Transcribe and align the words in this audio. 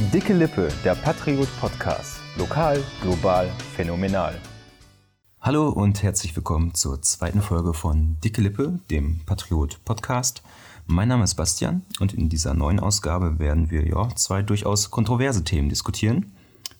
Dicke 0.00 0.32
Lippe, 0.32 0.68
der 0.84 0.94
Patriot 0.94 1.48
Podcast. 1.58 2.20
Lokal, 2.36 2.80
global, 3.02 3.50
phänomenal. 3.74 4.40
Hallo 5.40 5.70
und 5.70 6.04
herzlich 6.04 6.36
willkommen 6.36 6.72
zur 6.72 7.02
zweiten 7.02 7.42
Folge 7.42 7.74
von 7.74 8.16
Dicke 8.22 8.40
Lippe, 8.40 8.78
dem 8.90 9.18
Patriot 9.26 9.84
Podcast. 9.84 10.44
Mein 10.86 11.08
Name 11.08 11.24
ist 11.24 11.34
Bastian 11.34 11.82
und 11.98 12.14
in 12.14 12.28
dieser 12.28 12.54
neuen 12.54 12.78
Ausgabe 12.78 13.40
werden 13.40 13.72
wir 13.72 13.88
ja 13.88 14.08
zwei 14.14 14.40
durchaus 14.40 14.92
kontroverse 14.92 15.42
Themen 15.42 15.68
diskutieren. 15.68 16.32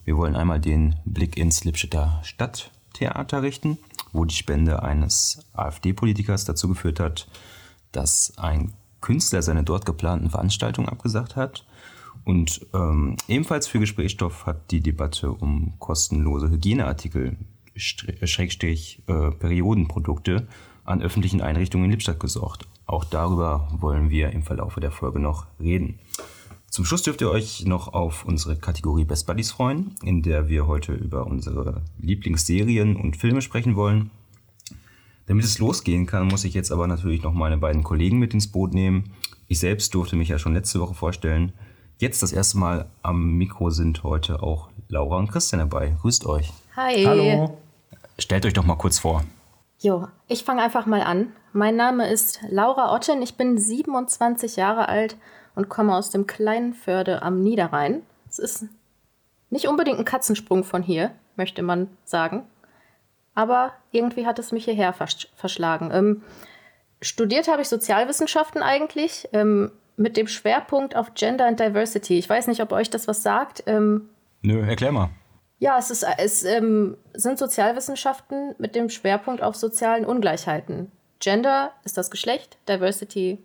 Wir 0.05 0.17
wollen 0.17 0.37
einmal 0.37 0.61
den 0.61 0.95
Blick 1.05 1.37
ins 1.37 1.65
Lippstädter 1.65 2.21
Stadttheater 2.23 3.43
richten, 3.43 3.79
wo 4.13 4.27
die 4.27 4.37
Spende 4.37 4.85
eines 4.85 5.41
AfD-Politikers 5.55 6.45
dazu 6.45 6.69
geführt 6.69 7.01
hat, 7.01 7.27
dass 7.91 8.35
ein 8.37 8.75
Künstler 9.01 9.43
seine 9.43 9.65
dort 9.65 9.87
geplanten 9.87 10.31
Veranstaltungen 10.31 10.89
abgesagt 10.89 11.35
hat. 11.35 11.65
Und 12.29 12.61
ähm, 12.75 13.17
ebenfalls 13.27 13.69
für 13.69 13.81
Gesprächsstoff 13.81 14.45
hat 14.45 14.71
die 14.71 14.83
Debatte 14.83 15.31
um 15.31 15.73
kostenlose 15.79 16.51
Hygieneartikel, 16.51 17.39
Schrägstrich 17.75 19.03
äh, 19.07 19.31
Periodenprodukte 19.31 20.47
an 20.85 21.01
öffentlichen 21.01 21.41
Einrichtungen 21.41 21.87
in 21.87 21.93
Lippstadt 21.93 22.21
gesorgt. 22.21 22.69
Auch 22.85 23.05
darüber 23.05 23.69
wollen 23.81 24.11
wir 24.11 24.29
im 24.33 24.43
Verlauf 24.43 24.75
der 24.75 24.91
Folge 24.91 25.21
noch 25.21 25.47
reden. 25.59 26.01
Zum 26.69 26.85
Schluss 26.85 27.01
dürft 27.01 27.23
ihr 27.23 27.31
euch 27.31 27.65
noch 27.65 27.95
auf 27.95 28.27
unsere 28.27 28.57
Kategorie 28.57 29.07
Best 29.07 29.27
Buddies 29.27 29.51
freuen, 29.51 29.95
in 30.03 30.21
der 30.23 30.51
wir 30.51 30.67
heute 30.67 30.93
über 30.93 31.27
unsere 31.27 31.81
Lieblingsserien 31.99 32.97
und 32.97 33.17
Filme 33.17 33.41
sprechen 33.41 33.75
wollen. 33.75 34.11
Damit 35.25 35.47
es 35.47 35.59
losgehen 35.59 36.05
kann, 36.05 36.29
muss 36.29 36.45
ich 36.45 36.53
jetzt 36.53 36.73
aber 36.73 36.89
natürlich 36.89 37.23
noch 37.23 37.33
meine 37.33 37.57
beiden 37.57 37.85
Kollegen 37.85 38.19
mit 38.19 38.35
ins 38.35 38.49
Boot 38.49 38.75
nehmen. 38.75 39.13
Ich 39.47 39.61
selbst 39.61 39.95
durfte 39.95 40.15
mich 40.15 40.29
ja 40.29 40.39
schon 40.39 40.53
letzte 40.53 40.79
Woche 40.79 40.93
vorstellen. 40.93 41.55
Jetzt 41.99 42.23
das 42.23 42.33
erste 42.33 42.59
Mal 42.59 42.87
am 43.03 43.33
Mikro 43.37 43.71
sind 43.71 44.03
heute 44.03 44.43
auch 44.43 44.69
Laura 44.89 45.19
und 45.19 45.31
Christian 45.31 45.61
dabei. 45.61 45.95
Grüßt 46.01 46.27
euch. 46.27 46.53
Hi. 46.77 47.05
Hallo. 47.05 47.59
Stellt 48.19 48.47
euch 48.47 48.53
doch 48.53 48.65
mal 48.65 48.77
kurz 48.77 48.99
vor. 48.99 49.25
Jo, 49.79 50.09
ich 50.27 50.45
fange 50.45 50.63
einfach 50.63 50.87
mal 50.87 51.03
an. 51.03 51.33
Mein 51.53 51.77
Name 51.77 52.11
ist 52.11 52.41
Laura 52.49 52.95
Otten. 52.95 53.23
Ich 53.23 53.37
bin 53.37 53.59
27 53.59 54.57
Jahre 54.57 54.89
alt 54.89 55.17
und 55.55 55.69
komme 55.69 55.95
aus 55.95 56.11
dem 56.11 56.27
kleinen 56.27 56.73
Förde 56.73 57.23
am 57.23 57.43
Niederrhein. 57.43 58.03
Es 58.29 58.39
ist 58.39 58.65
nicht 59.51 59.69
unbedingt 59.69 59.99
ein 59.99 60.05
Katzensprung 60.05 60.65
von 60.65 60.83
hier, 60.83 61.13
möchte 61.37 61.63
man 61.63 61.89
sagen 62.05 62.45
aber 63.39 63.73
irgendwie 63.93 64.27
hat 64.27 64.41
es 64.41 64.51
mich 64.51 64.65
hierher 64.65 64.93
versch 64.93 65.29
verschlagen. 65.37 65.91
Ähm, 65.93 66.23
studiert 67.01 67.47
habe 67.47 67.63
ich 67.63 67.69
Sozialwissenschaften 67.69 68.63
eigentlich 68.63 69.29
ähm, 69.33 69.71
mit 69.99 70.17
dem 70.17 70.29
Schwerpunkt 70.29 70.97
auf 70.97 71.15
Gender 71.15 71.47
and 71.47 71.61
Diversity. 71.61 72.19
Ich 72.19 72.29
weiß 72.29 72.47
nicht, 72.47 72.63
ob 72.63 72.73
euch 72.73 72.89
das 72.89 73.09
was 73.09 73.23
sagt. 73.23 73.65
Ähm, 73.67 74.09
Nö, 74.43 74.61
erklär 74.67 74.93
mal. 74.93 75.11
Ja, 75.59 75.77
es, 75.77 75.91
ist, 75.91 76.07
es 76.19 76.45
ähm, 76.45 76.97
sind 77.15 77.39
Sozialwissenschaften 77.39 78.55
mit 78.59 78.77
dem 78.77 78.91
Schwerpunkt 78.91 79.43
auf 79.43 79.57
sozialen 79.57 80.05
Ungleichheiten. 80.05 80.93
Gender 81.19 81.73
ist 81.85 81.99
das 81.99 82.11
Geschlecht, 82.11 82.59
Diversity 82.69 83.39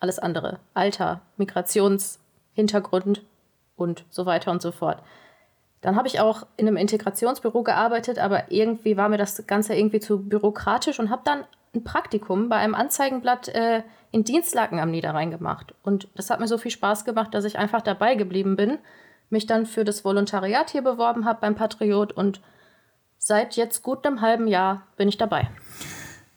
alles 0.00 0.18
andere. 0.18 0.58
Alter, 0.74 1.20
Migrationshintergrund 1.36 3.22
und 3.76 4.04
so 4.10 4.26
weiter 4.26 4.50
und 4.50 4.60
so 4.62 4.72
fort. 4.72 5.02
Dann 5.80 5.96
habe 5.96 6.08
ich 6.08 6.18
auch 6.18 6.46
in 6.56 6.66
einem 6.66 6.76
Integrationsbüro 6.76 7.62
gearbeitet, 7.62 8.18
aber 8.18 8.50
irgendwie 8.50 8.96
war 8.96 9.08
mir 9.08 9.18
das 9.18 9.46
Ganze 9.46 9.74
irgendwie 9.74 10.00
zu 10.00 10.22
bürokratisch 10.22 10.98
und 10.98 11.10
habe 11.10 11.22
dann 11.24 11.44
ein 11.74 11.84
Praktikum 11.84 12.48
bei 12.48 12.56
einem 12.56 12.74
Anzeigenblatt 12.74 13.48
äh, 13.48 13.82
in 14.14 14.22
Dienstlaken 14.22 14.78
am 14.78 14.92
Niederrhein 14.92 15.32
gemacht. 15.32 15.74
Und 15.82 16.06
das 16.14 16.30
hat 16.30 16.38
mir 16.38 16.46
so 16.46 16.56
viel 16.56 16.70
Spaß 16.70 17.04
gemacht, 17.04 17.34
dass 17.34 17.44
ich 17.44 17.58
einfach 17.58 17.82
dabei 17.82 18.14
geblieben 18.14 18.54
bin, 18.54 18.78
mich 19.28 19.46
dann 19.46 19.66
für 19.66 19.82
das 19.82 20.04
Volontariat 20.04 20.70
hier 20.70 20.82
beworben 20.82 21.24
habe 21.24 21.40
beim 21.40 21.56
Patriot 21.56 22.12
und 22.12 22.40
seit 23.18 23.56
jetzt 23.56 23.82
gut 23.82 24.06
einem 24.06 24.20
halben 24.20 24.46
Jahr 24.46 24.86
bin 24.96 25.08
ich 25.08 25.18
dabei. 25.18 25.48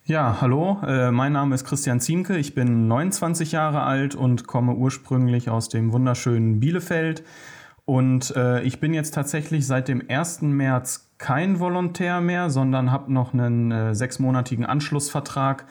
Ja, 0.05 0.41
hallo, 0.41 0.81
äh, 0.87 1.11
mein 1.11 1.33
Name 1.33 1.53
ist 1.53 1.65
Christian 1.65 1.99
Ziemke, 1.99 2.37
ich 2.37 2.55
bin 2.55 2.87
29 2.87 3.51
Jahre 3.51 3.83
alt 3.83 4.15
und 4.15 4.47
komme 4.47 4.73
ursprünglich 4.73 5.51
aus 5.51 5.69
dem 5.69 5.93
wunderschönen 5.93 6.59
Bielefeld. 6.59 7.23
Und 7.85 8.35
äh, 8.35 8.63
ich 8.63 8.79
bin 8.79 8.95
jetzt 8.95 9.13
tatsächlich 9.13 9.67
seit 9.67 9.87
dem 9.87 10.01
1. 10.09 10.41
März 10.41 11.11
kein 11.19 11.59
Volontär 11.59 12.21
mehr, 12.21 12.49
sondern 12.49 12.91
habe 12.91 13.13
noch 13.13 13.35
einen 13.35 13.71
äh, 13.71 13.93
sechsmonatigen 13.93 14.65
Anschlussvertrag 14.65 15.65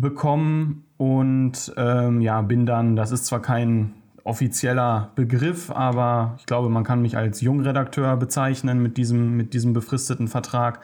bekommen 0.00 0.84
und 0.96 1.72
ähm, 1.76 2.20
ja, 2.20 2.42
bin 2.42 2.66
dann, 2.66 2.96
das 2.96 3.12
ist 3.12 3.26
zwar 3.26 3.40
kein 3.40 3.94
offizieller 4.24 5.10
Begriff, 5.14 5.70
aber 5.70 6.36
ich 6.38 6.46
glaube, 6.46 6.68
man 6.68 6.84
kann 6.84 7.02
mich 7.02 7.16
als 7.16 7.40
Jungredakteur 7.40 8.16
bezeichnen 8.16 8.82
mit 8.82 8.96
diesem, 8.96 9.36
mit 9.36 9.54
diesem 9.54 9.72
befristeten 9.72 10.28
Vertrag. 10.28 10.80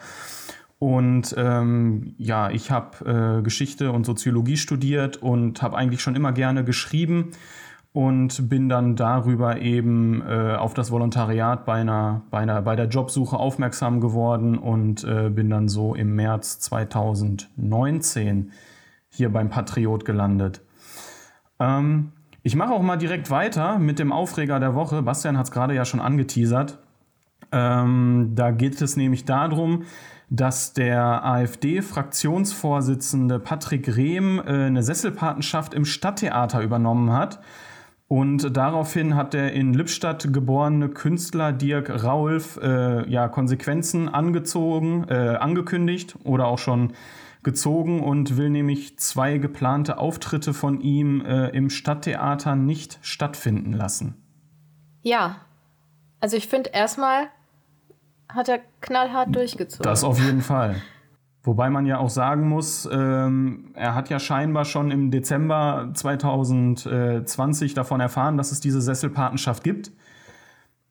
Und 0.79 1.33
ähm, 1.37 2.15
ja, 2.17 2.49
ich 2.51 2.71
habe 2.71 3.39
äh, 3.39 3.41
Geschichte 3.41 3.91
und 3.91 4.05
Soziologie 4.05 4.57
studiert 4.57 5.17
und 5.17 5.61
habe 5.61 5.75
eigentlich 5.75 6.01
schon 6.01 6.15
immer 6.15 6.31
gerne 6.33 6.63
geschrieben 6.63 7.31
und 7.93 8.47
bin 8.47 8.69
dann 8.69 8.95
darüber 8.95 9.59
eben 9.59 10.21
äh, 10.21 10.55
auf 10.55 10.75
das 10.75 10.91
Volontariat 10.91 11.65
bei, 11.65 11.81
einer, 11.81 12.21
bei, 12.29 12.39
einer, 12.39 12.61
bei 12.61 12.75
der 12.75 12.85
Jobsuche 12.85 13.37
aufmerksam 13.37 14.01
geworden 14.01 14.57
und 14.57 15.03
äh, 15.03 15.31
bin 15.31 15.49
dann 15.49 15.67
so 15.67 15.95
im 15.95 16.15
März 16.15 16.59
2019 16.59 18.51
hier 19.17 19.29
beim 19.29 19.49
Patriot 19.49 20.05
gelandet. 20.05 20.61
Ähm, 21.59 22.13
ich 22.43 22.55
mache 22.55 22.71
auch 22.71 22.81
mal 22.81 22.95
direkt 22.97 23.29
weiter 23.29 23.79
mit 23.79 23.99
dem 23.99 24.13
Aufreger 24.13 24.59
der 24.59 24.75
Woche. 24.75 25.01
Bastian 25.01 25.37
hat 25.37 25.47
es 25.47 25.51
gerade 25.51 25.75
ja 25.75 25.83
schon 25.83 25.99
angeteasert. 25.99 26.79
Ähm, 27.51 28.31
da 28.35 28.51
geht 28.51 28.81
es 28.81 28.95
nämlich 28.95 29.25
darum, 29.25 29.83
dass 30.29 30.71
der 30.73 31.25
AfD-Fraktionsvorsitzende 31.25 33.39
Patrick 33.39 33.95
Rehm 33.95 34.39
äh, 34.39 34.65
eine 34.65 34.83
Sesselpatenschaft 34.83 35.73
im 35.73 35.85
Stadttheater 35.85 36.61
übernommen 36.61 37.11
hat. 37.11 37.39
Und 38.09 38.55
daraufhin 38.55 39.15
hat 39.15 39.33
der 39.33 39.51
in 39.53 39.73
Lippstadt 39.73 40.31
geborene 40.31 40.89
Künstler 40.89 41.51
Dirk 41.51 42.03
Raulf 42.03 42.59
äh, 42.61 43.09
ja, 43.09 43.27
Konsequenzen 43.27 44.07
angezogen, 44.07 45.05
äh, 45.09 45.35
angekündigt 45.35 46.15
oder 46.23 46.45
auch 46.47 46.59
schon 46.59 46.93
gezogen 47.47 48.03
und 48.03 48.35
will 48.35 48.49
nämlich 48.49 48.99
zwei 48.99 49.37
geplante 49.37 49.99
Auftritte 49.99 50.53
von 50.53 50.81
ihm 50.81 51.21
äh, 51.21 51.47
im 51.51 51.69
Stadttheater 51.69 52.57
nicht 52.57 52.99
stattfinden 53.01 53.71
lassen. 53.71 54.15
Ja, 55.01 55.37
also 56.19 56.35
ich 56.35 56.49
finde 56.49 56.71
erstmal 56.71 57.27
hat 58.27 58.49
er 58.49 58.59
knallhart 58.81 59.33
durchgezogen. 59.33 59.83
Das 59.83 60.03
auf 60.03 60.19
jeden 60.19 60.41
Fall. 60.41 60.81
Wobei 61.43 61.69
man 61.69 61.85
ja 61.85 61.99
auch 61.99 62.09
sagen 62.09 62.49
muss, 62.49 62.85
ähm, 62.91 63.71
er 63.75 63.95
hat 63.95 64.09
ja 64.09 64.19
scheinbar 64.19 64.65
schon 64.65 64.91
im 64.91 65.09
Dezember 65.09 65.91
2020 65.93 67.73
davon 67.73 68.01
erfahren, 68.01 68.35
dass 68.35 68.51
es 68.51 68.59
diese 68.59 68.81
Sesselpatenschaft 68.81 69.63
gibt 69.63 69.93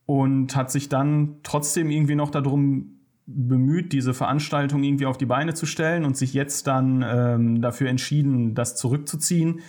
und 0.07 0.57
hat 0.57 0.71
sich 0.71 0.89
dann 0.89 1.37
trotzdem 1.43 1.91
irgendwie 1.91 2.15
noch 2.15 2.31
darum 2.31 2.96
bemüht, 3.27 3.93
diese 3.93 4.15
Veranstaltung 4.15 4.83
irgendwie 4.83 5.07
auf 5.07 5.19
die 5.19 5.27
Beine 5.27 5.55
zu 5.55 5.67
stellen 5.67 6.05
und 6.05 6.17
sich 6.17 6.33
jetzt 6.33 6.67
dann 6.67 7.05
ähm, 7.07 7.61
dafür 7.61 7.89
entschieden, 7.89 8.55
das 8.55 8.77
zurückzuziehen 8.77 9.61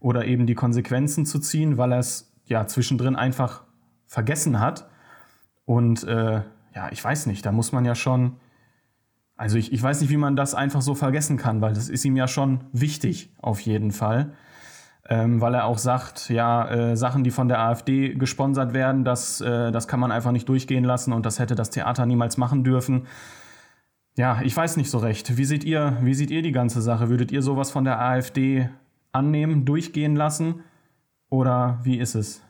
oder 0.00 0.24
eben 0.24 0.46
die 0.46 0.54
Konsequenzen 0.54 1.26
zu 1.26 1.38
ziehen, 1.38 1.76
weil 1.76 1.92
er 1.92 1.98
es 1.98 2.32
ja 2.46 2.66
zwischendrin 2.66 3.14
einfach 3.14 3.64
vergessen 4.06 4.60
hat. 4.60 4.88
Und 5.64 6.04
äh, 6.04 6.42
ja, 6.74 6.88
ich 6.90 7.04
weiß 7.04 7.26
nicht, 7.26 7.44
da 7.44 7.52
muss 7.52 7.72
man 7.72 7.84
ja 7.84 7.94
schon 7.94 8.36
also 9.42 9.58
ich, 9.58 9.72
ich 9.72 9.82
weiß 9.82 10.00
nicht, 10.00 10.10
wie 10.10 10.16
man 10.16 10.36
das 10.36 10.54
einfach 10.54 10.82
so 10.82 10.94
vergessen 10.94 11.36
kann, 11.36 11.60
weil 11.60 11.72
das 11.72 11.88
ist 11.88 12.04
ihm 12.04 12.14
ja 12.14 12.28
schon 12.28 12.60
wichtig, 12.72 13.32
auf 13.38 13.58
jeden 13.58 13.90
Fall. 13.90 14.34
Ähm, 15.12 15.42
weil 15.42 15.52
er 15.52 15.66
auch 15.66 15.76
sagt, 15.76 16.30
ja, 16.30 16.66
äh, 16.70 16.96
Sachen, 16.96 17.22
die 17.22 17.30
von 17.30 17.46
der 17.46 17.60
AfD 17.60 18.14
gesponsert 18.14 18.72
werden, 18.72 19.04
das, 19.04 19.42
äh, 19.42 19.70
das 19.70 19.86
kann 19.86 20.00
man 20.00 20.10
einfach 20.10 20.32
nicht 20.32 20.48
durchgehen 20.48 20.84
lassen 20.84 21.12
und 21.12 21.26
das 21.26 21.38
hätte 21.38 21.54
das 21.54 21.68
Theater 21.68 22.06
niemals 22.06 22.38
machen 22.38 22.64
dürfen. 22.64 23.06
Ja, 24.16 24.40
ich 24.42 24.56
weiß 24.56 24.78
nicht 24.78 24.88
so 24.88 24.96
recht. 24.96 25.36
Wie 25.36 25.44
seht 25.44 25.64
ihr, 25.64 25.98
wie 26.00 26.14
seht 26.14 26.30
ihr 26.30 26.40
die 26.40 26.52
ganze 26.52 26.80
Sache? 26.80 27.10
Würdet 27.10 27.30
ihr 27.30 27.42
sowas 27.42 27.70
von 27.70 27.84
der 27.84 28.00
AfD 28.00 28.70
annehmen, 29.12 29.66
durchgehen 29.66 30.16
lassen? 30.16 30.62
Oder 31.28 31.80
wie 31.82 31.98
ist 31.98 32.14
es? 32.14 32.40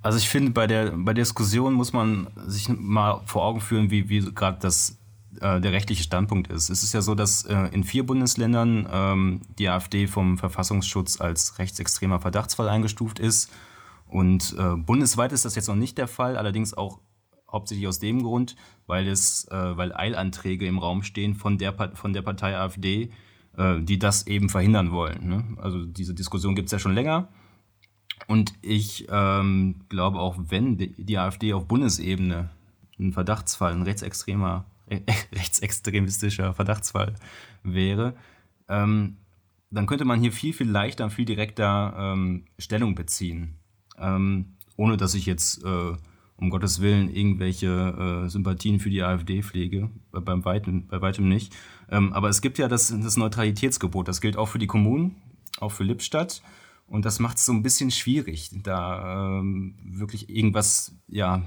Also 0.00 0.16
ich 0.16 0.30
finde, 0.30 0.52
bei 0.52 0.66
der, 0.66 0.92
bei 0.92 1.12
der 1.12 1.24
Diskussion 1.24 1.74
muss 1.74 1.92
man 1.92 2.28
sich 2.46 2.70
mal 2.70 3.20
vor 3.26 3.44
Augen 3.44 3.60
führen, 3.60 3.90
wie, 3.90 4.08
wie 4.08 4.32
gerade 4.32 4.56
das 4.62 4.96
äh, 5.40 5.60
der 5.60 5.72
rechtliche 5.72 6.02
Standpunkt 6.02 6.48
ist. 6.48 6.70
Es 6.70 6.82
ist 6.82 6.92
ja 6.92 7.02
so, 7.02 7.14
dass 7.14 7.44
äh, 7.44 7.68
in 7.72 7.84
vier 7.84 8.04
Bundesländern 8.04 8.88
ähm, 8.90 9.40
die 9.58 9.68
AfD 9.68 10.06
vom 10.06 10.38
Verfassungsschutz 10.38 11.20
als 11.20 11.58
rechtsextremer 11.58 12.20
Verdachtsfall 12.20 12.68
eingestuft 12.68 13.18
ist. 13.18 13.50
Und 14.06 14.54
äh, 14.58 14.76
bundesweit 14.76 15.32
ist 15.32 15.44
das 15.44 15.54
jetzt 15.54 15.68
noch 15.68 15.74
nicht 15.74 15.96
der 15.96 16.08
Fall, 16.08 16.36
allerdings 16.36 16.74
auch 16.74 17.00
hauptsächlich 17.50 17.86
aus 17.86 17.98
dem 17.98 18.22
Grund, 18.22 18.56
weil 18.86 19.08
es, 19.08 19.46
äh, 19.50 19.76
weil 19.76 19.94
Eilanträge 19.94 20.66
im 20.66 20.78
Raum 20.78 21.02
stehen 21.02 21.34
von 21.34 21.58
der, 21.58 21.74
von 21.94 22.12
der 22.12 22.22
Partei 22.22 22.56
AfD, 22.56 23.10
äh, 23.56 23.80
die 23.80 23.98
das 23.98 24.26
eben 24.26 24.48
verhindern 24.48 24.90
wollen. 24.90 25.28
Ne? 25.28 25.44
Also 25.58 25.84
diese 25.84 26.14
Diskussion 26.14 26.54
gibt 26.54 26.66
es 26.66 26.72
ja 26.72 26.78
schon 26.78 26.94
länger. 26.94 27.28
Und 28.26 28.54
ich 28.62 29.06
ähm, 29.10 29.80
glaube 29.88 30.18
auch, 30.18 30.36
wenn 30.48 30.76
die 30.76 31.18
AfD 31.18 31.52
auf 31.52 31.66
Bundesebene 31.66 32.50
ein 32.98 33.12
Verdachtsfall, 33.12 33.72
ein 33.72 33.82
rechtsextremer, 33.82 34.64
rechtsextremistischer 35.32 36.54
Verdachtsfall 36.54 37.14
wäre, 37.62 38.14
ähm, 38.68 39.16
dann 39.70 39.86
könnte 39.86 40.04
man 40.04 40.20
hier 40.20 40.32
viel, 40.32 40.52
viel 40.52 40.68
leichter, 40.68 41.10
viel 41.10 41.24
direkter 41.24 41.94
ähm, 41.96 42.44
Stellung 42.58 42.94
beziehen. 42.94 43.56
Ähm, 43.98 44.56
ohne 44.76 44.96
dass 44.96 45.14
ich 45.14 45.26
jetzt 45.26 45.64
äh, 45.64 45.92
um 46.36 46.50
Gottes 46.50 46.80
Willen 46.80 47.08
irgendwelche 47.08 48.24
äh, 48.24 48.28
Sympathien 48.28 48.80
für 48.80 48.90
die 48.90 49.02
AfD 49.02 49.42
pflege, 49.42 49.90
bei, 50.10 50.20
beim 50.20 50.44
weitem, 50.44 50.88
bei 50.88 51.00
weitem 51.00 51.28
nicht. 51.28 51.54
Ähm, 51.88 52.12
aber 52.12 52.28
es 52.28 52.42
gibt 52.42 52.58
ja 52.58 52.68
das, 52.68 52.88
das 52.88 53.16
Neutralitätsgebot, 53.16 54.08
das 54.08 54.20
gilt 54.20 54.36
auch 54.36 54.48
für 54.48 54.58
die 54.58 54.66
Kommunen, 54.66 55.16
auch 55.58 55.72
für 55.72 55.84
Lippstadt. 55.84 56.42
Und 56.86 57.04
das 57.04 57.20
macht 57.20 57.38
es 57.38 57.46
so 57.46 57.52
ein 57.52 57.62
bisschen 57.62 57.90
schwierig, 57.90 58.50
da 58.62 59.38
ähm, 59.38 59.76
wirklich 59.82 60.28
irgendwas, 60.28 60.94
ja, 61.08 61.42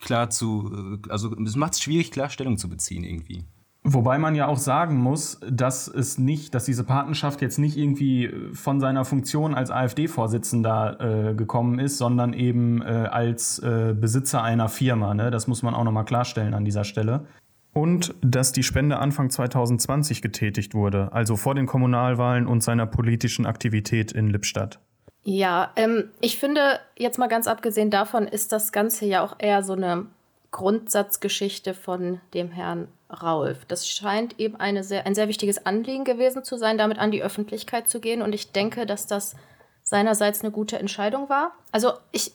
klar 0.00 0.30
zu, 0.30 0.98
äh, 1.04 1.10
also 1.10 1.34
es 1.36 1.56
macht 1.56 1.74
es 1.74 1.80
schwierig, 1.80 2.10
klar 2.10 2.30
Stellung 2.30 2.58
zu 2.58 2.68
beziehen 2.68 3.04
irgendwie. 3.04 3.44
Wobei 3.84 4.18
man 4.18 4.34
ja 4.34 4.48
auch 4.48 4.58
sagen 4.58 4.98
muss, 4.98 5.40
dass 5.48 5.88
es 5.88 6.18
nicht, 6.18 6.54
dass 6.54 6.64
diese 6.64 6.84
Patenschaft 6.84 7.40
jetzt 7.40 7.58
nicht 7.58 7.76
irgendwie 7.76 8.30
von 8.52 8.80
seiner 8.80 9.04
Funktion 9.04 9.54
als 9.54 9.70
AfD-Vorsitzender 9.70 11.30
äh, 11.30 11.34
gekommen 11.34 11.78
ist, 11.78 11.96
sondern 11.96 12.32
eben 12.34 12.82
äh, 12.82 12.84
als 12.84 13.60
äh, 13.60 13.94
Besitzer 13.98 14.42
einer 14.42 14.68
Firma. 14.68 15.14
Ne? 15.14 15.30
Das 15.30 15.46
muss 15.46 15.62
man 15.62 15.74
auch 15.74 15.84
nochmal 15.84 16.04
klarstellen 16.04 16.54
an 16.54 16.64
dieser 16.64 16.84
Stelle. 16.84 17.24
Und 17.72 18.14
dass 18.20 18.52
die 18.52 18.64
Spende 18.64 18.98
Anfang 18.98 19.30
2020 19.30 20.20
getätigt 20.20 20.74
wurde, 20.74 21.12
also 21.12 21.36
vor 21.36 21.54
den 21.54 21.66
Kommunalwahlen 21.66 22.46
und 22.46 22.62
seiner 22.62 22.86
politischen 22.86 23.46
Aktivität 23.46 24.12
in 24.12 24.28
Lippstadt. 24.28 24.80
Ja, 25.30 25.72
ähm, 25.76 26.10
ich 26.22 26.38
finde, 26.38 26.80
jetzt 26.96 27.18
mal 27.18 27.26
ganz 27.26 27.46
abgesehen 27.48 27.90
davon, 27.90 28.26
ist 28.26 28.50
das 28.50 28.72
Ganze 28.72 29.04
ja 29.04 29.22
auch 29.22 29.36
eher 29.38 29.62
so 29.62 29.74
eine 29.74 30.06
Grundsatzgeschichte 30.52 31.74
von 31.74 32.22
dem 32.32 32.50
Herrn 32.50 32.88
Raulf. 33.10 33.66
Das 33.66 33.86
scheint 33.86 34.40
eben 34.40 34.56
eine 34.56 34.82
sehr, 34.82 35.04
ein 35.04 35.14
sehr 35.14 35.28
wichtiges 35.28 35.66
Anliegen 35.66 36.04
gewesen 36.04 36.44
zu 36.44 36.56
sein, 36.56 36.78
damit 36.78 36.98
an 36.98 37.10
die 37.10 37.22
Öffentlichkeit 37.22 37.90
zu 37.90 38.00
gehen. 38.00 38.22
Und 38.22 38.34
ich 38.34 38.52
denke, 38.52 38.86
dass 38.86 39.06
das 39.06 39.36
seinerseits 39.82 40.40
eine 40.40 40.50
gute 40.50 40.78
Entscheidung 40.78 41.28
war. 41.28 41.52
Also 41.72 41.92
ich, 42.10 42.32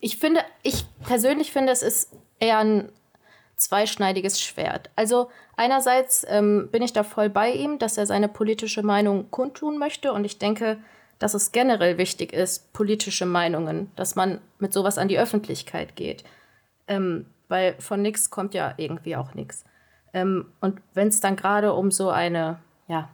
ich 0.00 0.16
finde, 0.16 0.40
ich 0.64 0.86
persönlich 1.06 1.52
finde, 1.52 1.70
es 1.70 1.82
ist 1.82 2.16
eher 2.40 2.58
ein 2.58 2.88
zweischneidiges 3.54 4.40
Schwert. 4.40 4.90
Also 4.96 5.30
einerseits 5.56 6.26
ähm, 6.28 6.68
bin 6.72 6.82
ich 6.82 6.92
da 6.92 7.04
voll 7.04 7.28
bei 7.28 7.52
ihm, 7.52 7.78
dass 7.78 7.96
er 7.96 8.06
seine 8.06 8.26
politische 8.26 8.82
Meinung 8.82 9.30
kundtun 9.30 9.78
möchte. 9.78 10.12
Und 10.12 10.24
ich 10.24 10.40
denke, 10.40 10.78
dass 11.18 11.34
es 11.34 11.52
generell 11.52 11.98
wichtig 11.98 12.32
ist, 12.32 12.72
politische 12.72 13.26
Meinungen, 13.26 13.90
dass 13.96 14.16
man 14.16 14.40
mit 14.58 14.72
sowas 14.72 14.98
an 14.98 15.08
die 15.08 15.18
Öffentlichkeit 15.18 15.96
geht. 15.96 16.24
Ähm, 16.88 17.26
weil 17.48 17.74
von 17.78 18.02
nichts 18.02 18.30
kommt 18.30 18.54
ja 18.54 18.74
irgendwie 18.76 19.16
auch 19.16 19.34
nichts. 19.34 19.64
Ähm, 20.12 20.52
und 20.60 20.80
wenn 20.94 21.08
es 21.08 21.20
dann 21.20 21.36
gerade 21.36 21.72
um 21.72 21.90
so 21.90 22.10
eine 22.10 22.58
ja, 22.88 23.08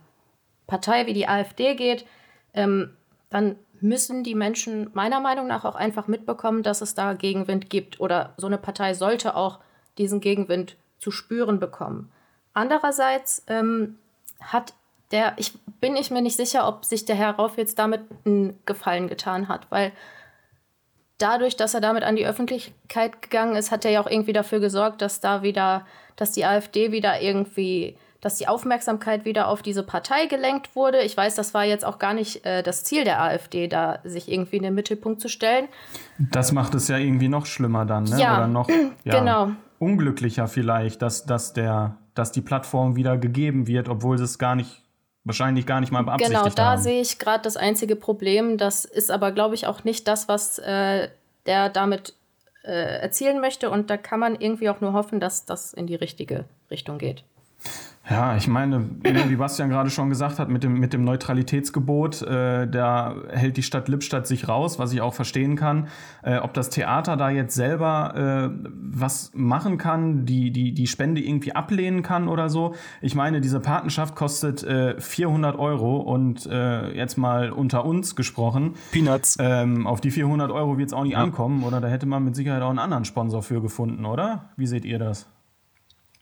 Partei 0.66 1.06
wie 1.06 1.14
die 1.14 1.28
AfD 1.28 1.74
geht, 1.74 2.06
ähm, 2.54 2.96
dann 3.30 3.56
müssen 3.80 4.22
die 4.22 4.34
Menschen 4.34 4.90
meiner 4.94 5.20
Meinung 5.20 5.46
nach 5.46 5.64
auch 5.64 5.74
einfach 5.74 6.06
mitbekommen, 6.06 6.62
dass 6.62 6.80
es 6.80 6.94
da 6.94 7.14
Gegenwind 7.14 7.70
gibt. 7.70 8.00
Oder 8.00 8.34
so 8.36 8.46
eine 8.46 8.58
Partei 8.58 8.94
sollte 8.94 9.36
auch 9.36 9.58
diesen 9.98 10.20
Gegenwind 10.20 10.76
zu 10.98 11.10
spüren 11.10 11.58
bekommen. 11.58 12.12
Andererseits 12.54 13.42
ähm, 13.48 13.98
hat 14.40 14.74
der, 15.12 15.34
ich 15.36 15.52
bin 15.80 15.96
ich 15.96 16.10
mir 16.10 16.22
nicht 16.22 16.36
sicher, 16.36 16.66
ob 16.66 16.84
sich 16.84 17.04
der 17.04 17.16
Herr 17.16 17.32
Rauf 17.32 17.58
jetzt 17.58 17.78
damit 17.78 18.02
einen 18.24 18.58
Gefallen 18.66 19.08
getan 19.08 19.48
hat, 19.48 19.66
weil 19.70 19.92
dadurch, 21.22 21.56
dass 21.56 21.74
er 21.74 21.80
damit 21.80 22.02
an 22.02 22.16
die 22.16 22.26
Öffentlichkeit 22.26 23.22
gegangen 23.22 23.56
ist, 23.56 23.70
hat 23.70 23.84
er 23.84 23.92
ja 23.92 24.00
auch 24.00 24.10
irgendwie 24.10 24.32
dafür 24.32 24.60
gesorgt, 24.60 25.00
dass 25.02 25.20
da 25.20 25.42
wieder, 25.42 25.86
dass 26.16 26.32
die 26.32 26.44
AfD 26.44 26.92
wieder 26.92 27.20
irgendwie, 27.20 27.96
dass 28.20 28.36
die 28.36 28.48
Aufmerksamkeit 28.48 29.24
wieder 29.24 29.48
auf 29.48 29.62
diese 29.62 29.82
Partei 29.82 30.26
gelenkt 30.26 30.74
wurde. 30.74 31.00
Ich 31.02 31.16
weiß, 31.16 31.34
das 31.34 31.54
war 31.54 31.64
jetzt 31.64 31.84
auch 31.84 31.98
gar 31.98 32.14
nicht 32.14 32.44
äh, 32.44 32.62
das 32.62 32.84
Ziel 32.84 33.04
der 33.04 33.22
AfD, 33.22 33.68
da 33.68 34.00
sich 34.04 34.30
irgendwie 34.30 34.56
in 34.56 34.64
den 34.64 34.74
Mittelpunkt 34.74 35.20
zu 35.20 35.28
stellen. 35.28 35.68
Das 36.18 36.52
macht 36.52 36.74
es 36.74 36.88
ja 36.88 36.98
irgendwie 36.98 37.28
noch 37.28 37.46
schlimmer 37.46 37.84
dann, 37.86 38.04
ne? 38.04 38.20
Ja, 38.20 38.38
Oder 38.38 38.48
noch 38.48 38.68
ja, 39.04 39.18
genau. 39.18 39.50
unglücklicher 39.78 40.48
vielleicht, 40.48 41.02
dass, 41.02 41.24
dass, 41.24 41.52
der, 41.52 41.96
dass 42.14 42.32
die 42.32 42.42
Plattform 42.42 42.96
wieder 42.96 43.16
gegeben 43.16 43.66
wird, 43.66 43.88
obwohl 43.88 44.20
es 44.20 44.38
gar 44.38 44.56
nicht 44.56 44.81
wahrscheinlich 45.24 45.66
gar 45.66 45.80
nicht 45.80 45.92
mal 45.92 46.02
beabsichtigt 46.02 46.42
Genau, 46.42 46.54
da 46.54 46.72
haben. 46.72 46.82
sehe 46.82 47.00
ich 47.00 47.18
gerade 47.18 47.42
das 47.42 47.56
einzige 47.56 47.96
Problem. 47.96 48.58
Das 48.58 48.84
ist 48.84 49.10
aber, 49.10 49.32
glaube 49.32 49.54
ich, 49.54 49.66
auch 49.66 49.84
nicht 49.84 50.08
das, 50.08 50.28
was 50.28 50.58
äh, 50.58 51.08
der 51.46 51.68
damit 51.68 52.14
äh, 52.64 53.00
erzielen 53.00 53.40
möchte. 53.40 53.70
Und 53.70 53.90
da 53.90 53.96
kann 53.96 54.20
man 54.20 54.36
irgendwie 54.40 54.68
auch 54.70 54.80
nur 54.80 54.92
hoffen, 54.92 55.20
dass 55.20 55.44
das 55.44 55.72
in 55.72 55.86
die 55.86 55.94
richtige 55.94 56.44
Richtung 56.70 56.98
geht. 56.98 57.24
Ja, 58.10 58.36
ich 58.36 58.48
meine, 58.48 58.84
wie 59.04 59.36
Bastian 59.36 59.68
gerade 59.68 59.88
schon 59.88 60.08
gesagt 60.08 60.40
hat, 60.40 60.48
mit 60.48 60.64
dem, 60.64 60.74
mit 60.74 60.92
dem 60.92 61.04
Neutralitätsgebot, 61.04 62.22
äh, 62.22 62.66
da 62.66 63.14
hält 63.30 63.56
die 63.56 63.62
Stadt 63.62 63.88
Lippstadt 63.88 64.26
sich 64.26 64.48
raus, 64.48 64.80
was 64.80 64.92
ich 64.92 65.00
auch 65.00 65.14
verstehen 65.14 65.54
kann. 65.54 65.86
Äh, 66.22 66.38
ob 66.38 66.52
das 66.52 66.68
Theater 66.68 67.16
da 67.16 67.30
jetzt 67.30 67.54
selber 67.54 68.50
äh, 68.50 68.68
was 68.74 69.30
machen 69.34 69.78
kann, 69.78 70.26
die, 70.26 70.50
die, 70.50 70.74
die 70.74 70.88
Spende 70.88 71.20
irgendwie 71.20 71.54
ablehnen 71.54 72.02
kann 72.02 72.26
oder 72.26 72.50
so. 72.50 72.74
Ich 73.00 73.14
meine, 73.14 73.40
diese 73.40 73.60
Patenschaft 73.60 74.16
kostet 74.16 74.64
äh, 74.64 75.00
400 75.00 75.56
Euro 75.56 75.98
und 75.98 76.44
äh, 76.46 76.92
jetzt 76.96 77.16
mal 77.16 77.52
unter 77.52 77.84
uns 77.84 78.16
gesprochen. 78.16 78.74
Peanuts. 78.90 79.36
Ähm, 79.38 79.86
auf 79.86 80.00
die 80.00 80.10
400 80.10 80.50
Euro 80.50 80.76
wird 80.76 80.88
es 80.88 80.92
auch 80.92 81.04
nicht 81.04 81.12
ja. 81.12 81.22
ankommen, 81.22 81.62
oder? 81.62 81.80
Da 81.80 81.86
hätte 81.86 82.06
man 82.06 82.24
mit 82.24 82.34
Sicherheit 82.34 82.62
auch 82.62 82.70
einen 82.70 82.80
anderen 82.80 83.04
Sponsor 83.04 83.44
für 83.44 83.62
gefunden, 83.62 84.04
oder? 84.04 84.50
Wie 84.56 84.66
seht 84.66 84.84
ihr 84.84 84.98
das? 84.98 85.28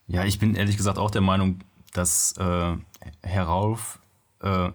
Ja, 0.06 0.24
ich 0.24 0.38
bin 0.40 0.56
ehrlich 0.56 0.76
gesagt 0.76 0.98
auch 0.98 1.12
der 1.12 1.20
Meinung, 1.20 1.60
dass 1.92 2.36
äh, 2.38 2.76
Herr 3.22 3.44
Rauf 3.44 3.98
äh, 4.40 4.70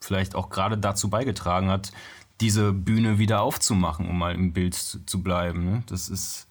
vielleicht 0.00 0.34
auch 0.34 0.50
gerade 0.50 0.78
dazu 0.78 1.10
beigetragen 1.10 1.70
hat, 1.70 1.92
diese 2.40 2.72
Bühne 2.72 3.18
wieder 3.18 3.40
aufzumachen, 3.40 4.08
um 4.08 4.18
mal 4.18 4.34
im 4.34 4.52
Bild 4.52 4.74
zu, 4.74 5.04
zu 5.06 5.22
bleiben. 5.22 5.64
Ne? 5.64 5.82
Das 5.86 6.08
ist, 6.08 6.48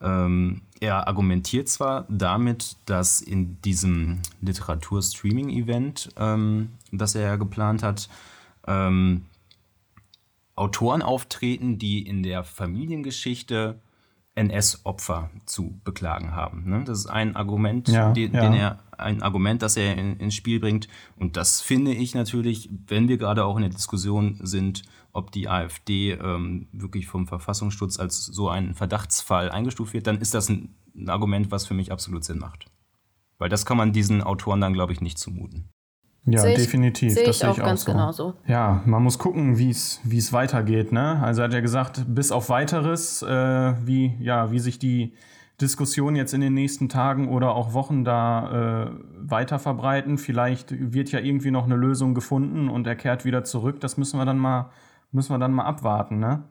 ähm, 0.00 0.62
er 0.80 1.06
argumentiert 1.06 1.68
zwar 1.68 2.06
damit, 2.08 2.76
dass 2.86 3.20
in 3.20 3.60
diesem 3.62 4.20
Literatur-Streaming-Event, 4.40 6.10
ähm, 6.16 6.70
das 6.92 7.14
er 7.14 7.22
ja 7.22 7.36
geplant 7.36 7.82
hat, 7.82 8.08
ähm, 8.66 9.26
Autoren 10.54 11.02
auftreten, 11.02 11.78
die 11.78 12.06
in 12.06 12.22
der 12.22 12.42
Familiengeschichte 12.42 13.78
NS-Opfer 14.36 15.30
zu 15.46 15.80
beklagen 15.82 16.34
haben. 16.34 16.68
Ne? 16.68 16.84
Das 16.84 16.98
ist 16.98 17.06
ein 17.06 17.34
Argument, 17.34 17.88
ja, 17.88 18.12
den, 18.12 18.32
ja. 18.32 18.40
den, 18.42 18.52
er, 18.52 18.78
ein 18.98 19.22
Argument, 19.22 19.62
das 19.62 19.76
er 19.76 19.96
in, 19.96 20.18
ins 20.18 20.34
Spiel 20.34 20.60
bringt. 20.60 20.88
Und 21.16 21.36
das 21.36 21.62
finde 21.62 21.92
ich 21.92 22.14
natürlich, 22.14 22.70
wenn 22.86 23.08
wir 23.08 23.16
gerade 23.16 23.44
auch 23.44 23.56
in 23.56 23.62
der 23.62 23.70
Diskussion 23.70 24.38
sind, 24.42 24.82
ob 25.12 25.32
die 25.32 25.48
AfD 25.48 26.12
ähm, 26.12 26.68
wirklich 26.72 27.06
vom 27.06 27.26
Verfassungsschutz 27.26 27.98
als 27.98 28.26
so 28.26 28.50
ein 28.50 28.74
Verdachtsfall 28.74 29.50
eingestuft 29.50 29.94
wird, 29.94 30.06
dann 30.06 30.20
ist 30.20 30.34
das 30.34 30.50
ein, 30.50 30.74
ein 30.94 31.08
Argument, 31.08 31.50
was 31.50 31.66
für 31.66 31.74
mich 31.74 31.90
absolut 31.90 32.22
Sinn 32.22 32.38
macht. 32.38 32.66
Weil 33.38 33.48
das 33.48 33.64
kann 33.64 33.78
man 33.78 33.92
diesen 33.92 34.22
Autoren 34.22 34.60
dann, 34.60 34.74
glaube 34.74 34.92
ich, 34.92 35.00
nicht 35.00 35.18
zumuten. 35.18 35.70
Ja, 36.28 36.40
Sehe 36.40 36.52
ich- 36.52 36.58
definitiv. 36.58 37.14
sehe 37.14 37.24
das 37.24 37.36
ich 37.36 37.40
sehe 37.40 37.50
auch 37.50 37.56
ich 37.56 37.62
ganz 37.62 37.84
so. 37.84 37.92
genauso. 37.92 38.34
Ja, 38.48 38.82
man 38.84 39.02
muss 39.02 39.18
gucken, 39.18 39.58
wie 39.58 39.70
es 39.70 40.00
wie 40.02 40.18
es 40.18 40.32
weitergeht. 40.32 40.90
Ne? 40.90 41.20
Also 41.22 41.40
er 41.42 41.44
hat 41.48 41.54
ja 41.54 41.60
gesagt, 41.60 42.04
bis 42.08 42.32
auf 42.32 42.48
weiteres, 42.48 43.22
äh, 43.22 43.74
wie, 43.84 44.14
ja, 44.18 44.50
wie 44.50 44.58
sich 44.58 44.78
die 44.80 45.12
Diskussion 45.60 46.16
jetzt 46.16 46.34
in 46.34 46.40
den 46.40 46.52
nächsten 46.52 46.88
Tagen 46.88 47.28
oder 47.28 47.54
auch 47.54 47.72
Wochen 47.72 48.04
da 48.04 48.86
äh, 48.86 48.90
weiter 49.18 49.58
verbreiten. 49.58 50.18
Vielleicht 50.18 50.74
wird 50.92 51.12
ja 51.12 51.20
irgendwie 51.20 51.50
noch 51.52 51.64
eine 51.64 51.76
Lösung 51.76 52.12
gefunden 52.14 52.68
und 52.68 52.86
er 52.86 52.96
kehrt 52.96 53.24
wieder 53.24 53.44
zurück. 53.44 53.80
Das 53.80 53.96
müssen 53.96 54.18
wir 54.18 54.26
dann 54.26 54.38
mal, 54.38 54.70
müssen 55.12 55.32
wir 55.32 55.38
dann 55.38 55.52
mal 55.52 55.64
abwarten, 55.64 56.18
ne? 56.18 56.42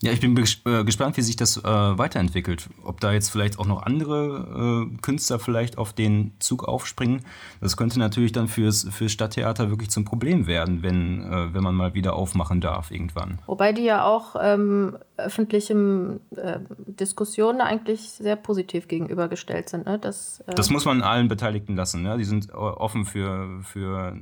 Ja, 0.00 0.12
ich 0.12 0.20
bin 0.20 0.36
äh, 0.36 0.84
gespannt, 0.84 1.16
wie 1.16 1.22
sich 1.22 1.34
das 1.34 1.56
äh, 1.56 1.62
weiterentwickelt. 1.64 2.68
Ob 2.84 3.00
da 3.00 3.12
jetzt 3.12 3.30
vielleicht 3.30 3.58
auch 3.58 3.66
noch 3.66 3.82
andere 3.82 4.86
äh, 4.92 4.96
Künstler 5.02 5.40
vielleicht 5.40 5.76
auf 5.76 5.92
den 5.92 6.34
Zug 6.38 6.62
aufspringen. 6.62 7.22
Das 7.60 7.76
könnte 7.76 7.98
natürlich 7.98 8.30
dann 8.30 8.46
fürs, 8.46 8.86
fürs 8.90 9.10
Stadttheater 9.10 9.70
wirklich 9.70 9.90
zum 9.90 10.04
Problem 10.04 10.46
werden, 10.46 10.84
wenn, 10.84 11.24
äh, 11.24 11.52
wenn 11.52 11.64
man 11.64 11.74
mal 11.74 11.94
wieder 11.94 12.14
aufmachen 12.14 12.60
darf 12.60 12.92
irgendwann. 12.92 13.40
Wobei 13.46 13.72
die 13.72 13.82
ja 13.82 14.04
auch 14.04 14.36
ähm, 14.40 14.96
öffentlichen 15.16 16.20
äh, 16.36 16.60
Diskussionen 16.86 17.60
eigentlich 17.60 18.10
sehr 18.10 18.36
positiv 18.36 18.86
gegenübergestellt 18.86 19.68
sind. 19.68 19.86
Ne? 19.86 19.98
Das, 19.98 20.44
äh, 20.46 20.54
Das 20.54 20.70
muss 20.70 20.84
man 20.84 21.02
allen 21.02 21.26
Beteiligten 21.26 21.74
lassen. 21.74 22.02
Ne? 22.02 22.16
Die 22.18 22.24
sind 22.24 22.54
offen 22.54 23.04
für, 23.04 23.62
für, 23.64 24.16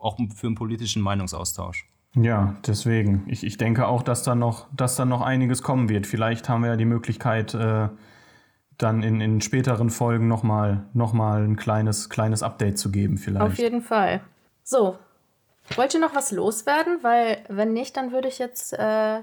auch 0.00 0.16
für 0.34 0.46
einen 0.46 0.54
politischen 0.54 1.02
Meinungsaustausch. 1.02 1.86
Ja, 2.22 2.56
deswegen. 2.66 3.24
Ich, 3.26 3.44
ich 3.44 3.56
denke 3.58 3.86
auch, 3.86 4.02
dass 4.02 4.22
da 4.22 4.34
noch, 4.34 4.66
dass 4.74 4.96
da 4.96 5.04
noch 5.04 5.20
einiges 5.20 5.62
kommen 5.62 5.88
wird. 5.88 6.06
Vielleicht 6.06 6.48
haben 6.48 6.62
wir 6.62 6.70
ja 6.70 6.76
die 6.76 6.84
Möglichkeit, 6.84 7.54
äh, 7.54 7.88
dann 8.76 9.02
in, 9.02 9.20
in 9.20 9.40
späteren 9.40 9.90
Folgen 9.90 10.28
nochmal 10.28 10.86
noch 10.92 11.12
mal 11.12 11.44
ein 11.44 11.56
kleines, 11.56 12.08
kleines 12.08 12.42
Update 12.42 12.78
zu 12.78 12.90
geben, 12.90 13.18
vielleicht. 13.18 13.44
Auf 13.44 13.58
jeden 13.58 13.82
Fall. 13.82 14.20
So, 14.62 14.98
Wollt 15.76 15.94
ihr 15.94 16.00
noch 16.00 16.14
was 16.14 16.30
loswerden? 16.30 16.98
Weil 17.02 17.44
wenn 17.48 17.72
nicht, 17.72 17.96
dann 17.96 18.12
würde 18.12 18.28
ich 18.28 18.38
jetzt 18.38 18.72
äh, 18.72 19.20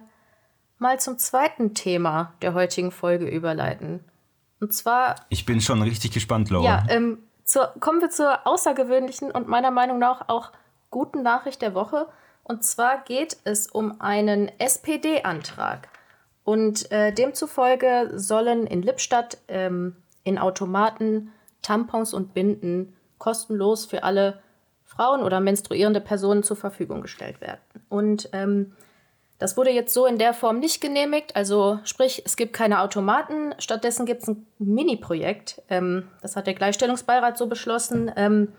mal 0.78 1.00
zum 1.00 1.18
zweiten 1.18 1.74
Thema 1.74 2.34
der 2.42 2.54
heutigen 2.54 2.92
Folge 2.92 3.28
überleiten. 3.28 4.04
Und 4.60 4.74
zwar. 4.74 5.16
Ich 5.30 5.46
bin 5.46 5.62
schon 5.62 5.82
richtig 5.82 6.12
gespannt, 6.12 6.50
Laura. 6.50 6.66
Ja, 6.66 6.84
ähm, 6.90 7.20
zur, 7.44 7.74
kommen 7.80 8.02
wir 8.02 8.10
zur 8.10 8.46
außergewöhnlichen 8.48 9.32
und 9.32 9.48
meiner 9.48 9.72
Meinung 9.72 10.00
nach 10.00 10.30
auch 10.30 10.52
guten 10.90 11.24
Nachricht 11.24 11.62
der 11.62 11.74
Woche. 11.74 12.08
Und 12.46 12.64
zwar 12.64 13.04
geht 13.04 13.38
es 13.44 13.68
um 13.68 14.00
einen 14.00 14.52
SPD-Antrag. 14.60 15.90
Und 16.44 16.92
äh, 16.92 17.12
demzufolge 17.12 18.12
sollen 18.14 18.68
in 18.68 18.84
Lippstadt 18.84 19.40
ähm, 19.48 19.96
in 20.24 20.38
Automaten 20.38 21.32
Tampons 21.64 22.14
und 22.14 22.36
Binden 22.36 22.96
kostenlos 23.18 23.88
für 23.88 24.04
alle 24.04 24.40
Frauen 24.84 25.24
oder 25.24 25.40
menstruierende 25.40 26.00
Personen 26.02 26.44
zur 26.44 26.56
Verfügung 26.56 27.02
gestellt 27.02 27.42
werden. 27.42 27.62
Und 27.90 28.30
ähm, 28.32 28.74
das 29.40 29.58
wurde 29.58 29.72
jetzt 29.72 29.94
so 29.94 30.06
in 30.06 30.20
der 30.20 30.36
Form 30.36 30.60
nicht 30.60 30.82
genehmigt. 30.82 31.36
Also 31.36 31.80
sprich, 31.84 32.22
es 32.26 32.38
gibt 32.38 32.54
keine 32.54 32.82
Automaten. 32.82 33.56
Stattdessen 33.58 34.06
gibt 34.06 34.22
es 34.22 34.28
ein 34.28 34.46
Mini-Projekt. 34.60 35.64
Ähm, 35.70 36.10
das 36.22 36.36
hat 36.36 36.46
der 36.46 36.54
Gleichstellungsbeirat 36.54 37.40
so 37.40 37.48
beschlossen, 37.48 38.12
ähm, 38.16 38.50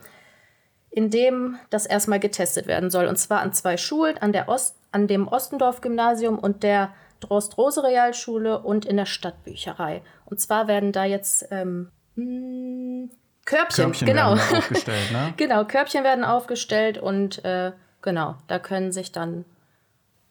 in 0.97 1.11
dem 1.11 1.59
das 1.69 1.85
erstmal 1.85 2.19
getestet 2.19 2.67
werden 2.67 2.89
soll. 2.89 3.07
Und 3.07 3.17
zwar 3.17 3.43
an 3.43 3.53
zwei 3.53 3.77
Schulen, 3.77 4.17
an, 4.17 4.33
der 4.33 4.49
Ost, 4.49 4.77
an 4.93 5.07
dem 5.07 5.29
Ostendorf-Gymnasium 5.29 6.39
und 6.39 6.63
der 6.63 6.91
Drost-Rose-Realschule 7.21 8.61
und 8.61 8.87
in 8.87 8.97
der 8.97 9.05
Stadtbücherei. 9.05 10.01
Und 10.25 10.41
zwar 10.41 10.69
werden 10.69 10.93
da 10.93 11.05
jetzt 11.05 11.49
ähm, 11.51 11.91
hm, 12.15 13.11
Körbchen, 13.45 13.85
Körbchen 13.85 14.07
genau. 14.07 14.37
werden 14.37 14.57
aufgestellt, 14.57 15.13
ne? 15.13 15.35
genau, 15.37 15.65
Körbchen 15.67 16.03
werden 16.03 16.25
aufgestellt 16.25 16.97
und 16.97 17.45
äh, 17.45 17.73
genau, 18.01 18.37
da 18.47 18.59
können 18.59 18.91
sich 18.91 19.13
dann 19.13 19.45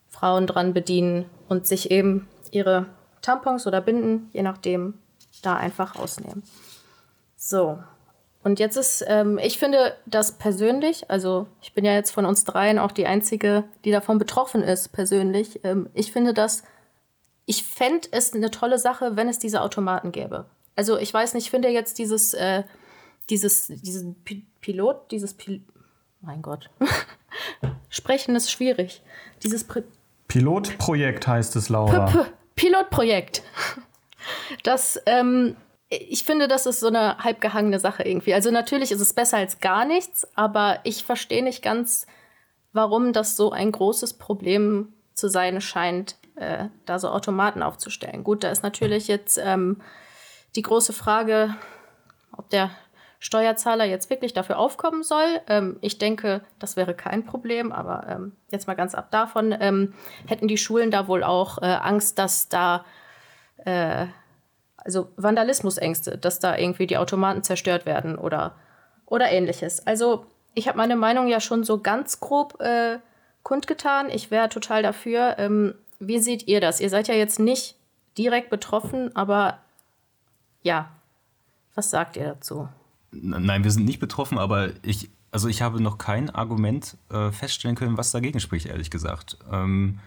Frauen 0.10 0.48
dran 0.48 0.74
bedienen 0.74 1.30
und 1.48 1.68
sich 1.68 1.92
eben 1.92 2.28
ihre 2.50 2.88
Tampons 3.22 3.68
oder 3.68 3.82
Binden, 3.82 4.32
je 4.34 4.42
nachdem, 4.42 4.96
da 5.44 5.58
einfach 5.58 6.00
rausnehmen. 6.00 6.42
So. 7.38 7.78
Und 8.46 8.60
jetzt 8.60 8.78
ist, 8.78 9.04
ähm, 9.08 9.40
ich 9.40 9.58
finde 9.58 9.98
das 10.06 10.34
persönlich, 10.34 11.10
also 11.10 11.48
ich 11.64 11.74
bin 11.74 11.84
ja 11.84 11.94
jetzt 11.94 12.12
von 12.12 12.28
uns 12.28 12.44
dreien 12.44 12.78
auch 12.78 12.92
die 12.92 13.08
Einzige, 13.08 13.64
die 13.86 13.90
davon 13.90 14.20
betroffen 14.20 14.62
ist, 14.62 14.90
persönlich. 14.90 15.62
Ähm, 15.64 15.90
ich 15.96 16.12
finde 16.12 16.32
das, 16.32 16.62
ich 17.48 17.64
fände 17.64 18.08
es 18.12 18.36
eine 18.36 18.52
tolle 18.52 18.78
Sache, 18.78 19.16
wenn 19.16 19.30
es 19.30 19.40
diese 19.40 19.64
Automaten 19.64 20.12
gäbe. 20.12 20.46
Also 20.76 21.00
ich 21.00 21.12
weiß 21.12 21.34
nicht, 21.34 21.46
ich 21.46 21.50
finde 21.50 21.70
jetzt 21.70 21.98
dieses, 21.98 22.36
äh, 22.36 22.62
dieses, 23.32 23.66
diesen 23.66 24.14
Pi 24.24 24.46
Pilot, 24.62 25.10
dieses 25.10 25.34
Pil 25.34 25.64
mein 26.22 26.44
Gott. 26.44 26.70
Sprechen 27.90 28.36
ist 28.36 28.52
schwierig. 28.52 29.02
Dieses 29.42 29.64
Pri 29.64 29.82
Pilotprojekt 30.28 31.28
heißt 31.28 31.56
es, 31.56 31.70
Laura. 31.70 32.06
P 32.06 32.18
-P 32.20 32.26
Pilotprojekt. 32.56 33.42
Das, 34.62 35.02
ähm, 35.08 35.56
ich 36.10 36.24
finde, 36.24 36.48
das 36.48 36.66
ist 36.66 36.80
so 36.80 36.88
eine 36.88 37.18
halbgehangene 37.20 37.80
Sache 37.80 38.04
irgendwie. 38.04 38.34
Also 38.34 38.52
natürlich 38.52 38.92
ist 38.92 39.02
es 39.02 39.14
besser 39.14 39.38
als 39.38 39.60
gar 39.60 39.86
nichts, 39.86 40.28
aber 40.36 40.80
ich 40.84 41.04
verstehe 41.04 41.44
nicht 41.44 41.62
ganz, 41.62 42.08
warum 42.74 43.14
das 43.14 43.36
so 43.36 43.52
ein 43.52 43.72
großes 43.72 44.14
Problem 44.14 44.94
zu 45.14 45.30
sein 45.30 45.62
scheint, 45.62 46.18
äh, 46.36 46.66
da 46.86 47.00
so 47.00 47.10
Automaten 47.10 47.64
aufzustellen. 47.64 48.24
Gut, 48.24 48.44
da 48.44 48.50
ist 48.50 48.64
natürlich 48.64 49.08
jetzt 49.08 49.40
ähm, 49.42 49.82
die 50.56 50.62
große 50.62 50.94
Frage, 50.94 51.56
ob 52.32 52.50
der 52.50 52.72
Steuerzahler 53.20 53.86
jetzt 53.86 54.10
wirklich 54.10 54.34
dafür 54.34 54.60
aufkommen 54.60 55.04
soll. 55.04 55.42
Ähm, 55.48 55.78
ich 55.82 55.98
denke, 55.98 56.42
das 56.60 56.76
wäre 56.76 56.94
kein 56.94 57.26
Problem, 57.26 57.72
aber 57.72 58.06
ähm, 58.08 58.34
jetzt 58.52 58.68
mal 58.68 58.76
ganz 58.76 58.94
ab 58.94 59.10
davon, 59.10 59.56
ähm, 59.60 59.94
hätten 60.28 60.48
die 60.48 60.58
Schulen 60.58 60.92
da 60.92 61.08
wohl 61.08 61.24
auch 61.24 61.62
äh, 61.62 61.66
Angst, 61.66 62.20
dass 62.20 62.50
da, 62.50 62.86
äh, 63.64 64.06
also 64.86 65.10
Vandalismusängste, 65.18 66.18
dass 66.18 66.40
da 66.40 66.58
irgendwie 66.58 66.88
die 66.88 66.98
Automaten 66.98 67.44
zerstört 67.44 67.86
werden 67.86 68.16
oder, 68.18 68.56
oder 69.06 69.30
ähnliches. 69.32 69.86
Also 69.86 70.28
ich 70.54 70.68
habe 70.68 70.78
meine 70.78 70.96
Meinung 70.96 71.28
ja 71.28 71.42
schon 71.42 71.64
so 71.64 71.82
ganz 71.82 72.20
grob 72.20 72.62
äh, 72.62 73.00
kundgetan. 73.44 74.10
Ich 74.10 74.32
wäre 74.32 74.48
total 74.48 74.84
dafür. 74.84 75.36
Ähm, 75.40 75.74
wie 76.00 76.20
seht 76.20 76.48
ihr 76.48 76.62
das? 76.62 76.80
Ihr 76.80 76.90
seid 76.90 77.08
ja 77.08 77.16
jetzt 77.16 77.40
nicht 77.40 77.76
direkt 78.18 78.50
betroffen, 78.50 79.14
aber 79.16 79.60
ja, 80.62 80.92
was 81.74 81.90
sagt 81.90 82.16
ihr 82.16 82.26
dazu? 82.26 82.70
Nein, 83.12 83.64
wir 83.64 83.72
sind 83.72 83.86
nicht 83.86 84.00
betroffen, 84.00 84.38
aber 84.38 84.70
ich, 84.84 85.10
also 85.32 85.48
ich 85.48 85.62
habe 85.62 85.82
noch 85.82 85.98
kein 85.98 86.30
Argument 86.30 86.98
äh, 87.10 87.32
feststellen 87.32 87.76
können, 87.76 87.98
was 87.98 88.12
dagegen 88.12 88.40
spricht, 88.40 88.68
ehrlich 88.68 88.92
gesagt. 88.92 89.38
Ähm, 89.52 90.00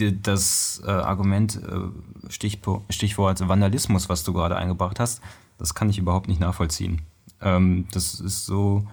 das 0.00 0.82
äh, 0.86 0.90
Argument, 0.90 1.56
äh, 1.56 2.30
Stichpo 2.30 2.84
Stichwort 2.90 3.46
Vandalismus, 3.46 4.08
was 4.08 4.24
du 4.24 4.32
gerade 4.32 4.56
eingebracht 4.56 5.00
hast, 5.00 5.20
das 5.58 5.74
kann 5.74 5.90
ich 5.90 5.98
überhaupt 5.98 6.28
nicht 6.28 6.40
nachvollziehen. 6.40 7.02
Ähm, 7.40 7.86
das 7.92 8.20
ist 8.20 8.46
so, 8.46 8.86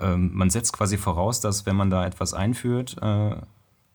ähm, 0.00 0.30
man 0.34 0.50
setzt 0.50 0.72
quasi 0.72 0.98
voraus, 0.98 1.40
dass 1.40 1.66
wenn 1.66 1.76
man 1.76 1.90
da 1.90 2.06
etwas 2.06 2.34
einführt, 2.34 2.96
äh, 3.00 3.36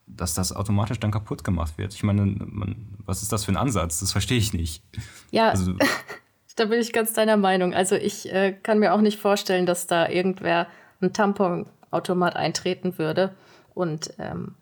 dass 0.06 0.34
das 0.34 0.54
automatisch 0.54 1.00
dann 1.00 1.10
kaputt 1.10 1.44
gemacht 1.44 1.78
wird. 1.78 1.94
Ich 1.94 2.02
meine, 2.02 2.26
man, 2.26 2.76
was 3.04 3.22
ist 3.22 3.32
das 3.32 3.44
für 3.44 3.52
ein 3.52 3.56
Ansatz? 3.56 4.00
Das 4.00 4.12
verstehe 4.12 4.38
ich 4.38 4.52
nicht. 4.52 4.82
Ja, 5.30 5.50
also, 5.50 5.74
da 6.56 6.66
bin 6.66 6.80
ich 6.80 6.92
ganz 6.92 7.14
deiner 7.14 7.36
Meinung. 7.36 7.74
Also 7.74 7.96
ich 7.96 8.30
äh, 8.32 8.52
kann 8.52 8.78
mir 8.78 8.92
auch 8.92 9.00
nicht 9.00 9.18
vorstellen, 9.18 9.66
dass 9.66 9.86
da 9.86 10.08
irgendwer 10.08 10.66
ein 11.00 11.12
Tamponautomat 11.12 12.36
eintreten 12.36 12.98
würde. 12.98 13.34
Und 13.74 14.14
ähm, 14.18 14.54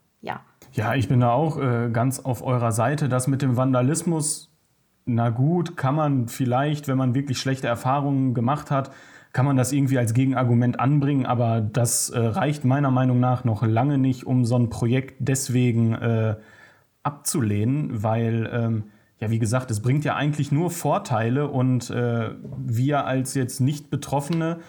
ja. 0.73 0.95
Ich 0.95 1.07
bin 1.07 1.19
da 1.19 1.31
auch 1.31 1.57
äh, 1.59 1.89
ganz 1.91 2.19
auf 2.19 2.43
eurer 2.43 2.71
Seite. 2.71 3.09
Das 3.09 3.27
mit 3.27 3.41
dem 3.41 3.57
Vandalismus, 3.57 4.51
na 5.05 5.29
gut, 5.29 5.77
kann 5.77 5.95
man 5.95 6.27
vielleicht, 6.27 6.87
wenn 6.87 6.97
man 6.97 7.15
wirklich 7.15 7.39
schlechte 7.39 7.67
Erfahrungen 7.67 8.33
gemacht 8.33 8.71
hat, 8.71 8.91
kann 9.33 9.45
man 9.45 9.57
das 9.57 9.71
irgendwie 9.71 9.97
als 9.97 10.13
Gegenargument 10.13 10.79
anbringen, 10.79 11.25
aber 11.25 11.59
das 11.59 12.11
äh, 12.11 12.19
reicht 12.19 12.65
meiner 12.65 12.91
Meinung 12.91 13.19
nach 13.19 13.43
noch 13.43 13.63
lange 13.63 13.97
nicht, 13.97 14.25
um 14.27 14.45
so 14.45 14.55
ein 14.55 14.69
Projekt 14.69 15.15
deswegen 15.19 15.93
äh, 15.95 16.35
abzulehnen, 17.01 18.03
weil 18.03 18.47
ähm, 18.53 18.83
ja, 19.19 19.31
wie 19.31 19.39
gesagt, 19.39 19.71
es 19.71 19.81
bringt 19.81 20.05
ja 20.05 20.15
eigentlich 20.15 20.51
nur 20.51 20.69
Vorteile 20.69 21.47
und 21.47 21.89
äh, 21.89 22.31
wir 22.57 23.05
als 23.05 23.33
jetzt 23.33 23.59
nicht 23.59 23.89
Betroffene, 23.89 24.59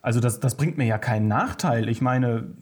also 0.00 0.18
das, 0.18 0.40
das 0.40 0.56
bringt 0.56 0.78
mir 0.78 0.86
ja 0.86 0.98
keinen 0.98 1.28
Nachteil. 1.28 1.88
Ich 1.88 2.00
meine, 2.00 2.54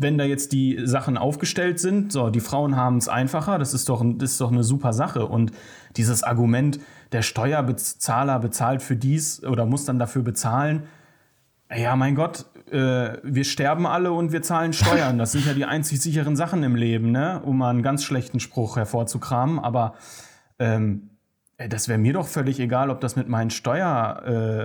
wenn 0.00 0.18
da 0.18 0.24
jetzt 0.24 0.52
die 0.52 0.80
Sachen 0.84 1.18
aufgestellt 1.18 1.78
sind, 1.78 2.12
so, 2.12 2.30
die 2.30 2.40
Frauen 2.40 2.76
haben 2.76 2.96
es 2.96 3.08
einfacher, 3.08 3.58
das 3.58 3.74
ist, 3.74 3.88
doch, 3.88 4.02
das 4.16 4.32
ist 4.32 4.40
doch 4.40 4.50
eine 4.50 4.64
super 4.64 4.92
Sache. 4.92 5.26
Und 5.26 5.52
dieses 5.96 6.22
Argument, 6.22 6.80
der 7.12 7.22
Steuerbezahler 7.22 8.38
bezahlt 8.38 8.82
für 8.82 8.96
dies 8.96 9.44
oder 9.44 9.66
muss 9.66 9.84
dann 9.84 9.98
dafür 9.98 10.22
bezahlen, 10.22 10.84
ja, 11.74 11.94
mein 11.94 12.14
Gott, 12.14 12.46
äh, 12.72 13.18
wir 13.22 13.44
sterben 13.44 13.86
alle 13.86 14.12
und 14.12 14.32
wir 14.32 14.42
zahlen 14.42 14.72
Steuern. 14.72 15.18
Das 15.18 15.32
sind 15.32 15.46
ja 15.46 15.54
die 15.54 15.64
einzig 15.64 16.00
sicheren 16.00 16.34
Sachen 16.34 16.62
im 16.62 16.74
Leben, 16.74 17.12
ne? 17.12 17.40
um 17.44 17.58
mal 17.58 17.70
einen 17.70 17.82
ganz 17.82 18.02
schlechten 18.02 18.40
Spruch 18.40 18.76
hervorzukramen. 18.76 19.60
Aber 19.60 19.94
ähm, 20.58 21.09
das 21.68 21.88
wäre 21.88 21.98
mir 21.98 22.14
doch 22.14 22.26
völlig 22.26 22.58
egal, 22.58 22.90
ob 22.90 23.00
das 23.00 23.16
mit 23.16 23.28
meinen, 23.28 23.50
Steuer, 23.50 24.22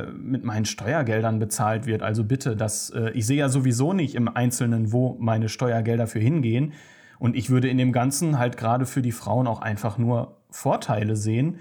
äh, 0.08 0.12
mit 0.12 0.46
meinen 0.46 0.66
Steuergeldern 0.66 1.40
bezahlt 1.40 1.86
wird. 1.86 2.02
Also 2.02 2.24
bitte, 2.24 2.56
das, 2.56 2.90
äh, 2.92 3.12
ich 3.12 3.26
sehe 3.26 3.38
ja 3.38 3.50
sowieso 3.50 3.92
nicht 3.92 4.16
im 4.16 4.30
Einzelnen, 4.30 4.92
wo 4.92 5.18
meine 5.20 5.50
Steuergelder 5.50 6.08
für 6.08 6.20
hingehen. 6.20 6.74
Und 7.20 7.36
ich 7.36 7.50
würde 7.50 7.68
in 7.68 7.78
dem 7.78 7.92
Ganzen 7.92 8.40
halt 8.40 8.56
gerade 8.58 8.86
für 8.86 9.02
die 9.02 9.12
Frauen 9.12 9.48
auch 9.48 9.62
einfach 9.62 9.98
nur 9.98 10.38
Vorteile 10.50 11.16
sehen. 11.16 11.58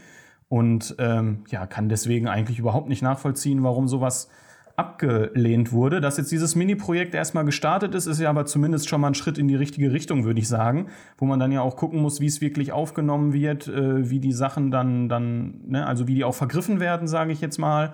Und 0.49 0.95
ähm, 0.99 1.45
ja, 1.49 1.67
kann 1.67 1.89
deswegen 1.89 2.29
eigentlich 2.29 2.59
überhaupt 2.59 2.89
nicht 2.89 3.03
nachvollziehen, 3.03 3.63
warum 3.65 3.89
sowas 3.89 4.29
abgelehnt 4.77 5.73
wurde. 5.73 6.01
Dass 6.01 6.17
jetzt 6.17 6.33
dieses 6.33 6.57
Mini-Projekt 6.57 7.15
erstmal 7.15 7.45
gestartet 7.45 7.95
ist, 7.95 8.07
ist 8.07 8.21
ja 8.21 8.31
aber 8.31 8.47
zumindest 8.47 8.89
schon 8.89 9.01
mal 9.01 9.09
ein 9.09 9.15
Schritt 9.15 9.39
in 9.39 9.49
die 9.49 9.55
richtige 9.55 9.93
Richtung, 9.93 10.25
würde 10.25 10.41
ich 10.41 10.49
sagen. 10.49 10.89
Wo 11.17 11.27
man 11.27 11.39
dann 11.39 11.53
ja 11.53 11.61
auch 11.61 11.77
gucken 11.77 12.01
muss, 12.01 12.21
wie 12.21 12.27
es 12.27 12.41
wirklich 12.41 12.73
aufgenommen 12.73 13.33
wird, 13.33 13.69
äh, 13.69 14.11
wie 14.11 14.21
die 14.21 14.33
Sachen 14.33 14.71
dann, 14.71 15.09
dann 15.09 15.61
ne, 15.67 15.87
also 15.87 16.09
wie 16.09 16.15
die 16.15 16.25
auch 16.25 16.35
vergriffen 16.35 16.81
werden, 16.81 17.07
sage 17.07 17.33
ich 17.33 17.41
jetzt 17.41 17.59
mal. 17.59 17.93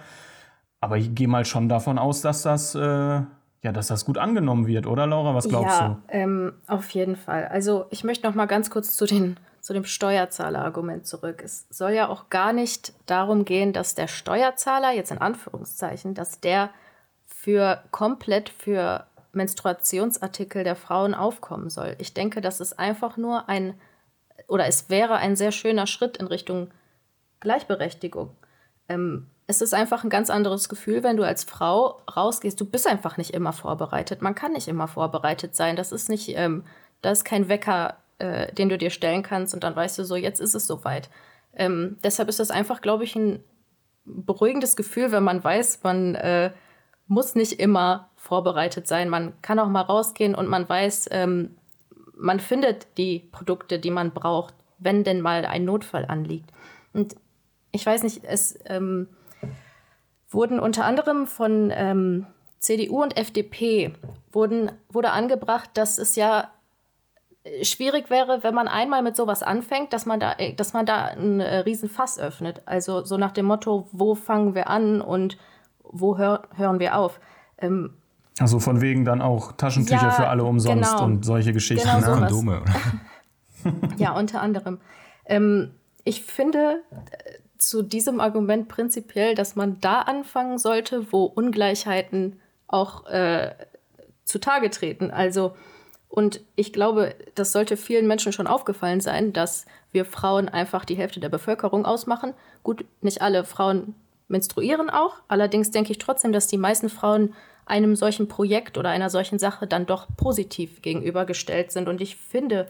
Aber 0.81 0.97
ich 0.97 1.15
gehe 1.15 1.29
mal 1.29 1.45
schon 1.45 1.69
davon 1.69 1.99
aus, 1.99 2.23
dass 2.23 2.43
das, 2.43 2.75
äh, 2.75 2.81
ja, 2.81 3.73
dass 3.73 3.89
das 3.89 4.07
gut 4.07 4.17
angenommen 4.17 4.67
wird, 4.67 4.87
oder 4.87 5.07
Laura? 5.07 5.35
Was 5.35 5.49
glaubst 5.49 5.79
ja, 5.79 5.89
du? 5.89 5.97
Ähm, 6.09 6.53
auf 6.67 6.89
jeden 6.91 7.17
Fall. 7.17 7.47
Also 7.49 7.85
ich 7.91 8.05
möchte 8.05 8.27
noch 8.27 8.35
mal 8.35 8.47
ganz 8.47 8.71
kurz 8.71 8.97
zu 8.97 9.05
den 9.05 9.37
zu 9.61 9.73
dem 9.73 9.85
Steuerzahlerargument 9.85 11.07
zurück. 11.07 11.43
Es 11.45 11.67
soll 11.71 11.93
ja 11.93 12.09
auch 12.09 12.31
gar 12.31 12.53
nicht 12.53 12.93
darum 13.07 13.45
gehen, 13.45 13.73
dass 13.73 13.95
der 13.95 14.09
Steuerzahler, 14.09 14.93
jetzt 14.93 15.11
in 15.11 15.19
Anführungszeichen, 15.19 16.15
dass 16.15 16.41
der 16.41 16.71
für 17.27 17.83
komplett 17.91 18.49
für 18.49 19.07
Menstruationsartikel 19.33 20.65
der 20.65 20.77
Frauen 20.77 21.15
aufkommen 21.15 21.71
soll. 21.71 21.95
Ich 21.99 22.15
denke, 22.15 22.41
das 22.41 22.61
ist 22.61 22.79
einfach 22.79 23.17
nur 23.17 23.49
ein, 23.49 23.75
oder 24.49 24.67
es 24.67 24.91
wäre 24.91 25.17
ein 25.17 25.37
sehr 25.37 25.53
schöner 25.53 25.87
Schritt 25.87 26.17
in 26.17 26.27
Richtung 26.27 26.71
Gleichberechtigung. 27.41 28.37
Ähm, 28.89 29.29
es 29.47 29.61
ist 29.61 29.75
einfach 29.75 30.05
ein 30.05 30.11
ganz 30.11 30.31
anderes 30.31 30.69
Gefühl, 30.69 31.03
wenn 31.03 31.17
du 31.17 31.25
als 31.25 31.45
Frau 31.45 32.01
rausgehst. 32.15 32.61
Du 32.61 32.65
bist 32.65 32.87
einfach 32.87 33.17
nicht 33.17 33.35
immer 33.35 33.53
vorbereitet. 33.53 34.23
Man 34.23 34.35
kann 34.35 34.53
nicht 34.53 34.69
immer 34.69 34.87
vorbereitet 34.87 35.57
sein. 35.57 35.75
Das 35.75 35.91
ist 35.91 36.09
nicht, 36.09 36.37
ähm, 36.37 36.65
da 37.03 37.11
ist 37.11 37.25
kein 37.25 37.49
Wecker, 37.49 37.97
äh, 38.21 38.53
den 38.53 38.69
du 38.69 38.79
dir 38.79 38.91
stellen 38.91 39.23
kannst 39.23 39.55
und 39.55 39.65
dann 39.65 39.77
weißt 39.77 39.99
du 39.99 40.05
so, 40.05 40.17
jetzt 40.17 40.41
ist 40.41 40.55
es 40.55 40.67
soweit. 40.67 41.11
Ähm, 41.55 41.97
deshalb 42.05 42.29
ist 42.29 42.41
das 42.41 42.51
einfach, 42.51 42.81
glaube 42.81 43.05
ich, 43.05 43.17
ein 43.17 43.43
beruhigendes 44.05 44.77
Gefühl, 44.77 45.13
wenn 45.13 45.25
man 45.25 45.43
weiß, 45.43 45.83
man 45.83 46.15
äh, 46.15 46.53
muss 47.07 47.35
nicht 47.35 47.61
immer 47.61 48.11
vorbereitet 48.17 48.87
sein. 48.87 49.09
Man 49.09 49.33
kann 49.43 49.59
auch 49.59 49.69
mal 49.69 49.83
rausgehen 49.83 50.35
und 50.35 50.49
man 50.49 50.69
weiß, 50.69 51.09
ähm, 51.11 51.57
man 52.15 52.39
findet 52.39 52.87
die 52.99 53.19
Produkte, 53.19 53.79
die 53.79 53.91
man 53.91 54.13
braucht, 54.13 54.55
wenn 54.79 55.05
denn 55.05 55.21
mal 55.21 55.45
ein 55.45 55.65
Notfall 55.65 56.05
anliegt. 56.07 56.51
Und 56.93 57.17
ich 57.73 57.85
weiß 57.85 58.03
nicht, 58.03 58.25
es 58.25 58.59
ähm, 58.67 59.09
wurden 60.29 60.61
unter 60.61 60.85
anderem 60.85 61.27
von 61.27 61.73
ähm, 61.75 62.27
CDU 62.59 63.03
und 63.03 63.17
FDP 63.17 63.95
wurden, 64.33 64.71
wurde 64.89 65.11
angebracht, 65.11 65.71
dass 65.75 65.99
es 65.99 66.15
ja 66.15 66.51
schwierig 67.63 68.11
wäre, 68.11 68.43
wenn 68.43 68.55
man 68.55 68.69
einmal 68.69 69.03
mit 69.03 69.17
sowas 69.17 69.43
anfängt, 69.43 69.93
dass 69.93 70.07
man 70.07 70.21
da, 70.21 70.35
äh, 70.39 70.55
dass 70.55 70.73
man 70.73 70.87
da 70.87 71.07
einen 71.07 71.41
äh, 71.41 71.59
riesen 71.59 71.89
Fass 71.89 72.19
öffnet. 72.19 72.63
Also 72.67 73.05
so 73.05 73.17
nach 73.17 73.33
dem 73.33 73.47
Motto, 73.47 73.89
wo 73.93 74.15
fangen 74.15 74.55
wir 74.55 74.69
an 74.69 75.01
und 75.01 75.39
wo 75.83 76.19
hör, 76.19 76.43
hören 76.57 76.79
wir 76.79 76.97
auf. 76.97 77.21
Ähm, 77.59 77.95
also 78.39 78.59
von 78.59 78.81
wegen 78.81 79.05
dann 79.05 79.21
auch 79.21 79.53
Taschentücher 79.53 80.03
ja, 80.03 80.11
für 80.11 80.29
alle 80.29 80.45
umsonst 80.45 80.93
genau, 80.93 81.05
und 81.05 81.25
solche 81.25 81.53
Geschichten. 81.53 81.87
Genau 81.87 82.15
ne? 82.15 82.21
Kondome. 82.21 82.65
ja, 83.99 84.13
unter 84.13 84.41
anderem. 84.41 84.79
Ähm, 85.27 85.73
ich 86.05 86.23
finde, 86.23 86.83
zu 87.59 87.83
diesem 87.83 88.21
Argument 88.21 88.69
prinzipiell, 88.69 89.35
dass 89.35 89.57
man 89.57 89.79
da 89.81 90.01
anfangen 90.01 90.57
sollte, 90.57 91.13
wo 91.13 91.25
Ungleichheiten 91.25 92.41
auch 92.67 93.07
äh, 93.07 93.51
zutage 94.25 94.71
treten. 94.71 95.11
Also, 95.11 95.55
und 96.11 96.41
ich 96.57 96.73
glaube, 96.73 97.15
das 97.37 97.53
sollte 97.53 97.77
vielen 97.77 98.09
Menschen 98.09 98.33
schon 98.33 98.49
aufgefallen 98.49 99.01
sein, 99.01 99.33
dass 99.33 99.65
wir 99.93 100.05
Frauen 100.05 100.49
einfach 100.49 100.85
die 100.85 100.97
Hälfte 100.97 101.21
der 101.21 101.29
Bevölkerung 101.29 101.87
ausmachen. 101.87 102.35
Gut, 102.65 102.85
nicht 103.01 103.23
alle 103.23 103.45
Frauen 103.45 103.95
menstruieren 104.27 104.91
auch. 104.91 105.23
Allerdings 105.29 105.71
denke 105.71 105.93
ich 105.93 105.99
trotzdem, 105.99 106.33
dass 106.33 106.49
die 106.49 106.59
meisten 106.59 106.89
Frauen 106.89 107.33
einem 107.65 107.95
solchen 107.95 108.27
Projekt 108.27 108.77
oder 108.77 108.89
einer 108.91 109.09
solchen 109.09 109.39
Sache 109.39 109.69
dann 109.69 109.87
doch 109.87 110.09
positiv 110.17 110.83
gegenübergestellt 110.83 111.71
sind. 111.71 111.89
Und 111.89 112.01
ich 112.01 112.17
finde, 112.17 112.69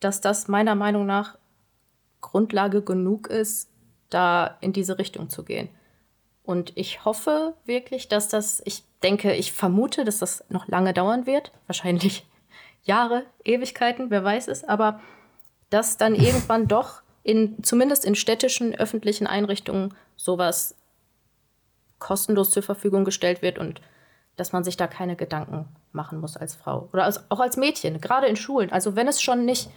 dass 0.00 0.22
das 0.22 0.48
meiner 0.48 0.74
Meinung 0.74 1.04
nach 1.04 1.36
Grundlage 2.22 2.80
genug 2.80 3.26
ist, 3.26 3.68
da 4.08 4.56
in 4.62 4.72
diese 4.72 4.98
Richtung 4.98 5.28
zu 5.28 5.44
gehen. 5.44 5.68
Und 6.42 6.72
ich 6.74 7.04
hoffe 7.04 7.52
wirklich, 7.66 8.08
dass 8.08 8.28
das, 8.28 8.62
ich 8.64 8.84
denke, 9.02 9.34
ich 9.34 9.52
vermute, 9.52 10.06
dass 10.06 10.20
das 10.20 10.42
noch 10.48 10.66
lange 10.68 10.94
dauern 10.94 11.26
wird. 11.26 11.52
Wahrscheinlich 11.66 12.24
Jahre, 12.82 13.24
Ewigkeiten, 13.44 14.10
wer 14.10 14.24
weiß 14.24 14.48
es. 14.48 14.64
Aber 14.64 15.00
dass 15.70 15.96
dann 15.96 16.14
irgendwann 16.16 16.68
doch 16.68 17.02
in, 17.22 17.62
zumindest 17.62 18.04
in 18.04 18.14
städtischen 18.14 18.74
öffentlichen 18.74 19.26
Einrichtungen 19.26 19.94
sowas 20.16 20.74
kostenlos 21.98 22.50
zur 22.50 22.62
Verfügung 22.62 23.04
gestellt 23.04 23.42
wird 23.42 23.58
und 23.58 23.80
dass 24.36 24.52
man 24.52 24.64
sich 24.64 24.76
da 24.76 24.86
keine 24.86 25.16
Gedanken 25.16 25.66
machen 25.92 26.20
muss 26.20 26.36
als 26.36 26.54
Frau 26.54 26.88
oder 26.92 27.04
als, 27.04 27.28
auch 27.30 27.40
als 27.40 27.56
Mädchen, 27.56 28.00
gerade 28.00 28.28
in 28.28 28.36
Schulen. 28.36 28.70
Also 28.70 28.94
wenn 28.94 29.08
es 29.08 29.20
schon 29.20 29.44
nicht 29.44 29.68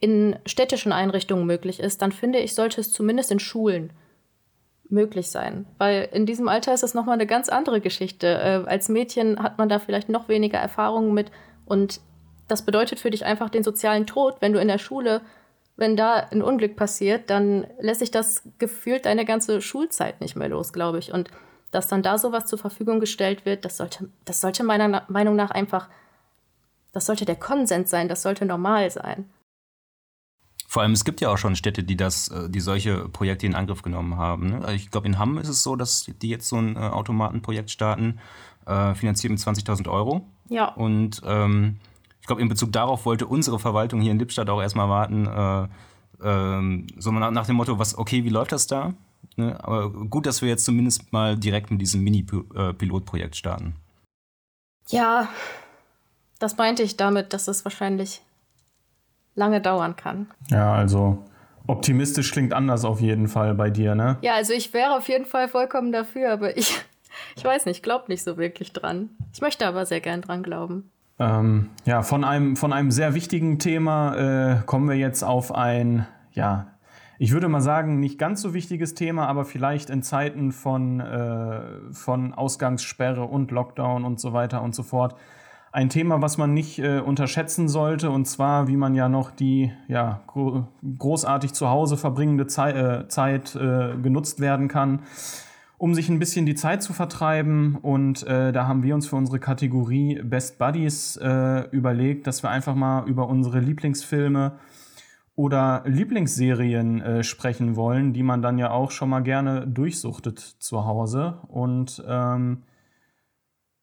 in 0.00 0.36
städtischen 0.44 0.92
Einrichtungen 0.92 1.46
möglich 1.46 1.80
ist, 1.80 2.02
dann 2.02 2.12
finde 2.12 2.40
ich, 2.40 2.54
sollte 2.54 2.80
es 2.80 2.92
zumindest 2.92 3.30
in 3.30 3.38
Schulen 3.38 3.92
möglich 4.88 5.30
sein. 5.30 5.66
Weil 5.78 6.08
in 6.12 6.26
diesem 6.26 6.48
Alter 6.48 6.74
ist 6.74 6.82
das 6.82 6.92
nochmal 6.92 7.14
eine 7.14 7.26
ganz 7.26 7.48
andere 7.48 7.80
Geschichte. 7.80 8.26
Äh, 8.26 8.68
als 8.68 8.88
Mädchen 8.88 9.42
hat 9.42 9.58
man 9.58 9.68
da 9.68 9.78
vielleicht 9.78 10.08
noch 10.08 10.28
weniger 10.28 10.58
Erfahrungen 10.58 11.14
mit 11.14 11.30
und 11.64 12.00
das 12.52 12.66
bedeutet 12.66 13.00
für 13.00 13.10
dich 13.10 13.24
einfach 13.24 13.48
den 13.48 13.64
sozialen 13.64 14.06
Tod, 14.06 14.36
wenn 14.40 14.52
du 14.52 14.60
in 14.60 14.68
der 14.68 14.76
Schule, 14.76 15.22
wenn 15.76 15.96
da 15.96 16.28
ein 16.30 16.42
Unglück 16.42 16.76
passiert, 16.76 17.30
dann 17.30 17.66
lässt 17.80 18.00
sich 18.00 18.10
das 18.10 18.42
gefühlt 18.58 19.06
deine 19.06 19.24
ganze 19.24 19.62
Schulzeit 19.62 20.20
nicht 20.20 20.36
mehr 20.36 20.50
los, 20.50 20.74
glaube 20.74 20.98
ich. 20.98 21.14
Und 21.14 21.30
dass 21.70 21.88
dann 21.88 22.02
da 22.02 22.18
sowas 22.18 22.44
zur 22.44 22.58
Verfügung 22.58 23.00
gestellt 23.00 23.46
wird, 23.46 23.64
das 23.64 23.78
sollte, 23.78 24.10
das 24.26 24.42
sollte 24.42 24.64
meiner 24.64 25.06
Meinung 25.08 25.34
nach 25.34 25.50
einfach, 25.50 25.88
das 26.92 27.06
sollte 27.06 27.24
der 27.24 27.36
Konsens 27.36 27.88
sein, 27.88 28.06
das 28.06 28.20
sollte 28.20 28.44
normal 28.44 28.90
sein. 28.90 29.30
Vor 30.68 30.82
allem, 30.82 30.92
es 30.92 31.06
gibt 31.06 31.22
ja 31.22 31.30
auch 31.30 31.38
schon 31.38 31.56
Städte, 31.56 31.82
die 31.82 31.96
das, 31.96 32.28
äh, 32.28 32.50
die 32.50 32.60
solche 32.60 33.08
Projekte 33.08 33.46
in 33.46 33.54
Angriff 33.54 33.80
genommen 33.80 34.18
haben. 34.18 34.50
Ne? 34.50 34.56
Also 34.56 34.74
ich 34.74 34.90
glaube, 34.90 35.06
in 35.06 35.18
Hamm 35.18 35.38
ist 35.38 35.48
es 35.48 35.62
so, 35.62 35.74
dass 35.74 36.10
die 36.20 36.28
jetzt 36.28 36.48
so 36.48 36.56
ein 36.56 36.76
äh, 36.76 36.80
Automatenprojekt 36.80 37.70
starten, 37.70 38.20
äh, 38.66 38.94
finanziert 38.94 39.30
mit 39.30 39.40
20.000 39.40 39.88
Euro. 39.88 40.26
Ja. 40.50 40.68
Und 40.68 41.22
ähm, 41.24 41.78
ich 42.22 42.26
glaube, 42.28 42.40
in 42.40 42.48
Bezug 42.48 42.70
darauf 42.70 43.04
wollte 43.04 43.26
unsere 43.26 43.58
Verwaltung 43.58 44.00
hier 44.00 44.12
in 44.12 44.18
Lippstadt 44.20 44.48
auch 44.48 44.62
erstmal 44.62 44.88
warten, 44.88 45.26
äh, 45.26 45.68
ähm, 46.24 46.86
so 46.96 47.10
nach, 47.10 47.32
nach, 47.32 47.46
dem 47.46 47.56
Motto, 47.56 47.80
was, 47.80 47.98
okay, 47.98 48.22
wie 48.22 48.28
läuft 48.28 48.52
das 48.52 48.68
da? 48.68 48.94
Ne? 49.34 49.58
Aber 49.60 49.90
gut, 49.90 50.24
dass 50.24 50.40
wir 50.40 50.48
jetzt 50.48 50.64
zumindest 50.64 51.12
mal 51.12 51.36
direkt 51.36 51.72
mit 51.72 51.80
diesem 51.80 52.00
Mini-Pilotprojekt 52.04 53.34
starten. 53.34 53.74
Ja, 54.86 55.28
das 56.38 56.56
meinte 56.56 56.84
ich 56.84 56.96
damit, 56.96 57.32
dass 57.32 57.48
es 57.48 57.64
wahrscheinlich 57.64 58.22
lange 59.34 59.60
dauern 59.60 59.96
kann. 59.96 60.30
Ja, 60.48 60.74
also 60.74 61.24
optimistisch 61.66 62.30
klingt 62.30 62.52
anders 62.52 62.84
auf 62.84 63.00
jeden 63.00 63.26
Fall 63.26 63.56
bei 63.56 63.68
dir, 63.68 63.96
ne? 63.96 64.18
Ja, 64.22 64.34
also 64.34 64.52
ich 64.52 64.72
wäre 64.72 64.96
auf 64.96 65.08
jeden 65.08 65.26
Fall 65.26 65.48
vollkommen 65.48 65.90
dafür, 65.90 66.32
aber 66.32 66.56
ich, 66.56 66.78
ich 67.36 67.44
weiß 67.44 67.66
nicht, 67.66 67.82
glaube 67.82 68.04
nicht 68.06 68.22
so 68.22 68.36
wirklich 68.36 68.72
dran. 68.72 69.10
Ich 69.34 69.40
möchte 69.40 69.66
aber 69.66 69.86
sehr 69.86 70.00
gern 70.00 70.22
dran 70.22 70.44
glauben. 70.44 70.88
Ähm, 71.18 71.70
ja, 71.84 72.02
von 72.02 72.24
einem, 72.24 72.56
von 72.56 72.72
einem 72.72 72.90
sehr 72.90 73.14
wichtigen 73.14 73.58
Thema 73.58 74.14
äh, 74.14 74.62
kommen 74.64 74.88
wir 74.88 74.96
jetzt 74.96 75.22
auf 75.22 75.54
ein, 75.54 76.06
ja, 76.32 76.72
ich 77.18 77.32
würde 77.32 77.48
mal 77.48 77.60
sagen, 77.60 78.00
nicht 78.00 78.18
ganz 78.18 78.42
so 78.42 78.54
wichtiges 78.54 78.94
Thema, 78.94 79.28
aber 79.28 79.44
vielleicht 79.44 79.90
in 79.90 80.02
Zeiten 80.02 80.50
von, 80.50 81.00
äh, 81.00 81.60
von 81.92 82.34
Ausgangssperre 82.34 83.22
und 83.22 83.50
Lockdown 83.50 84.04
und 84.04 84.18
so 84.18 84.32
weiter 84.32 84.62
und 84.62 84.74
so 84.74 84.82
fort. 84.82 85.14
Ein 85.70 85.88
Thema, 85.88 86.20
was 86.20 86.36
man 86.36 86.52
nicht 86.52 86.80
äh, 86.80 86.98
unterschätzen 86.98 87.68
sollte, 87.68 88.10
und 88.10 88.26
zwar, 88.26 88.68
wie 88.68 88.76
man 88.76 88.94
ja 88.94 89.08
noch 89.08 89.30
die 89.30 89.72
ja, 89.88 90.20
gro 90.26 90.66
großartig 90.98 91.52
zu 91.52 91.70
Hause 91.70 91.96
verbringende 91.96 92.46
Zei 92.46 92.72
äh, 92.72 93.08
Zeit 93.08 93.54
äh, 93.54 93.96
genutzt 94.02 94.40
werden 94.40 94.68
kann, 94.68 95.00
um 95.82 95.96
sich 95.96 96.08
ein 96.08 96.20
bisschen 96.20 96.46
die 96.46 96.54
Zeit 96.54 96.80
zu 96.80 96.92
vertreiben. 96.92 97.74
Und 97.74 98.24
äh, 98.24 98.52
da 98.52 98.68
haben 98.68 98.84
wir 98.84 98.94
uns 98.94 99.08
für 99.08 99.16
unsere 99.16 99.40
Kategorie 99.40 100.22
Best 100.22 100.56
Buddies 100.56 101.16
äh, 101.16 101.68
überlegt, 101.72 102.28
dass 102.28 102.44
wir 102.44 102.50
einfach 102.50 102.76
mal 102.76 103.08
über 103.08 103.28
unsere 103.28 103.58
Lieblingsfilme 103.58 104.60
oder 105.34 105.82
Lieblingsserien 105.84 107.00
äh, 107.00 107.24
sprechen 107.24 107.74
wollen, 107.74 108.12
die 108.12 108.22
man 108.22 108.42
dann 108.42 108.58
ja 108.58 108.70
auch 108.70 108.92
schon 108.92 109.08
mal 109.08 109.24
gerne 109.24 109.66
durchsuchtet 109.66 110.38
zu 110.38 110.86
Hause. 110.86 111.40
Und 111.48 112.00
ähm, 112.06 112.62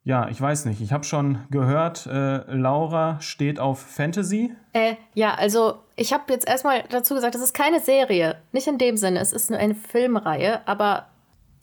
ja, 0.03 0.29
ich 0.29 0.39
weiß 0.39 0.63
nicht. 0.63 0.79
Ich 0.79 0.93
habe 0.93 1.03
schon 1.03 1.39
gehört, 1.49 2.05
äh, 2.05 2.49
Laura 2.49 3.19
steht 3.19 3.59
auf 3.59 3.77
Fantasy. 3.81 4.55
Äh, 4.71 4.95
ja, 5.15 5.33
also 5.33 5.79
ich 5.97 6.13
habe 6.13 6.31
jetzt 6.31 6.47
erstmal 6.47 6.81
dazu 6.89 7.13
gesagt, 7.13 7.35
das 7.35 7.41
ist 7.41 7.53
keine 7.53 7.81
Serie. 7.81 8.37
Nicht 8.53 8.67
in 8.67 8.77
dem 8.77 8.95
Sinne. 8.95 9.19
Es 9.19 9.33
ist 9.33 9.49
nur 9.49 9.59
eine 9.59 9.75
Filmreihe, 9.75 10.65
aber 10.65 11.07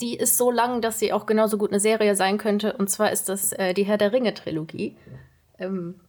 die 0.00 0.16
ist 0.16 0.36
so 0.36 0.50
lang, 0.50 0.80
dass 0.80 0.98
sie 0.98 1.12
auch 1.12 1.26
genauso 1.26 1.58
gut 1.58 1.70
eine 1.70 1.80
Serie 1.80 2.16
sein 2.16 2.38
könnte. 2.38 2.74
Und 2.74 2.90
zwar 2.90 3.12
ist 3.12 3.28
das 3.28 3.52
äh, 3.52 3.74
die 3.74 3.84
Herr 3.84 3.98
der 3.98 4.12
Ringe-Trilogie. 4.12 4.96
Ähm, 5.58 6.00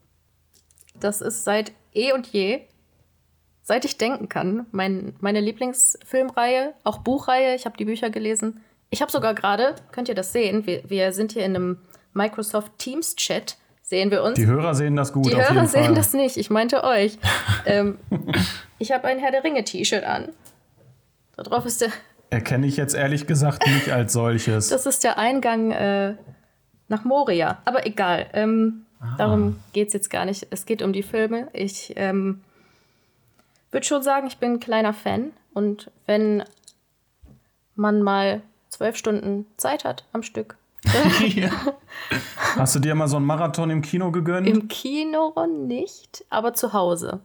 das 1.00 1.22
ist 1.22 1.44
seit 1.44 1.72
eh 1.94 2.12
und 2.12 2.28
je, 2.28 2.62
seit 3.62 3.86
ich 3.86 3.98
denken 3.98 4.30
kann, 4.30 4.66
mein, 4.72 5.16
meine 5.20 5.40
Lieblingsfilmreihe, 5.42 6.74
auch 6.84 7.00
Buchreihe. 7.00 7.56
Ich 7.56 7.66
habe 7.66 7.78
die 7.78 7.86
Bücher 7.86 8.10
gelesen. 8.10 8.62
Ich 8.90 9.02
habe 9.02 9.12
sogar 9.12 9.34
gerade, 9.34 9.76
könnt 9.92 10.10
ihr 10.10 10.16
das 10.16 10.34
sehen, 10.34 10.66
wir, 10.66 10.90
wir 10.90 11.12
sind 11.12 11.34
hier 11.34 11.46
in 11.46 11.56
einem 11.56 11.78
Microsoft 12.14 12.78
Teams 12.78 13.16
Chat 13.16 13.58
sehen 13.88 14.12
wir 14.12 14.22
uns. 14.22 14.36
Die 14.36 14.46
Hörer 14.46 14.76
sehen 14.76 14.96
das 14.96 15.14
gut. 15.14 15.28
Die 15.28 15.36
Hörer 15.36 15.66
sehen 15.66 15.86
Fall. 15.86 15.96
das 15.96 16.14
nicht. 16.14 16.36
Ich 16.36 16.50
meinte 16.50 16.84
euch. 16.84 17.18
ähm, 17.66 17.98
ich 18.80 18.92
habe 18.92 19.08
ein 19.08 19.20
Herr 19.20 19.32
der 19.32 19.44
Ringe 19.44 19.64
T-Shirt 19.64 20.04
an. 20.04 20.34
Da 21.36 21.44
drauf 21.44 21.66
ist 21.66 21.82
der. 21.82 21.90
Erkenne 22.30 22.68
ich 22.68 22.78
jetzt 22.78 22.94
ehrlich 22.94 23.28
gesagt 23.28 23.66
nicht 23.68 23.92
als 23.92 24.14
solches. 24.14 24.70
Das 24.70 24.86
ist 24.86 25.04
der 25.04 25.18
Eingang 25.18 25.72
äh, 25.72 26.16
nach 26.88 27.04
Moria. 27.04 27.60
Aber 27.66 27.86
egal. 27.86 28.28
Ähm, 28.34 28.86
ah. 29.00 29.16
Darum 29.18 29.60
geht 29.74 29.88
es 29.88 29.94
jetzt 29.94 30.10
gar 30.10 30.26
nicht. 30.26 30.48
Es 30.50 30.66
geht 30.66 30.82
um 30.82 30.94
die 30.94 31.04
Filme. 31.04 31.48
Ich 31.54 31.94
ähm, 31.96 32.42
würde 33.72 33.86
schon 33.86 34.04
sagen, 34.04 34.28
ich 34.28 34.38
bin 34.38 34.54
ein 34.54 34.60
kleiner 34.60 34.94
Fan. 34.94 35.32
Und 35.54 35.92
wenn 36.06 36.44
man 37.76 38.02
mal 38.02 38.42
zwölf 38.70 38.98
Stunden 38.98 39.46
Zeit 39.58 39.86
hat 39.86 40.06
am 40.14 40.24
Stück, 40.24 40.58
ja. 41.28 41.52
Hast 42.56 42.76
du 42.76 42.80
dir 42.80 42.96
mal 42.96 43.08
so 43.08 43.18
einen 43.18 43.26
Marathon 43.26 43.70
im 43.70 43.82
Kino 43.82 44.12
gegönnt? 44.12 44.48
Im 44.48 44.68
Kino 44.68 45.34
nicht, 45.48 46.26
aber 46.30 46.54
zu 46.54 46.74
Hause. 46.74 47.20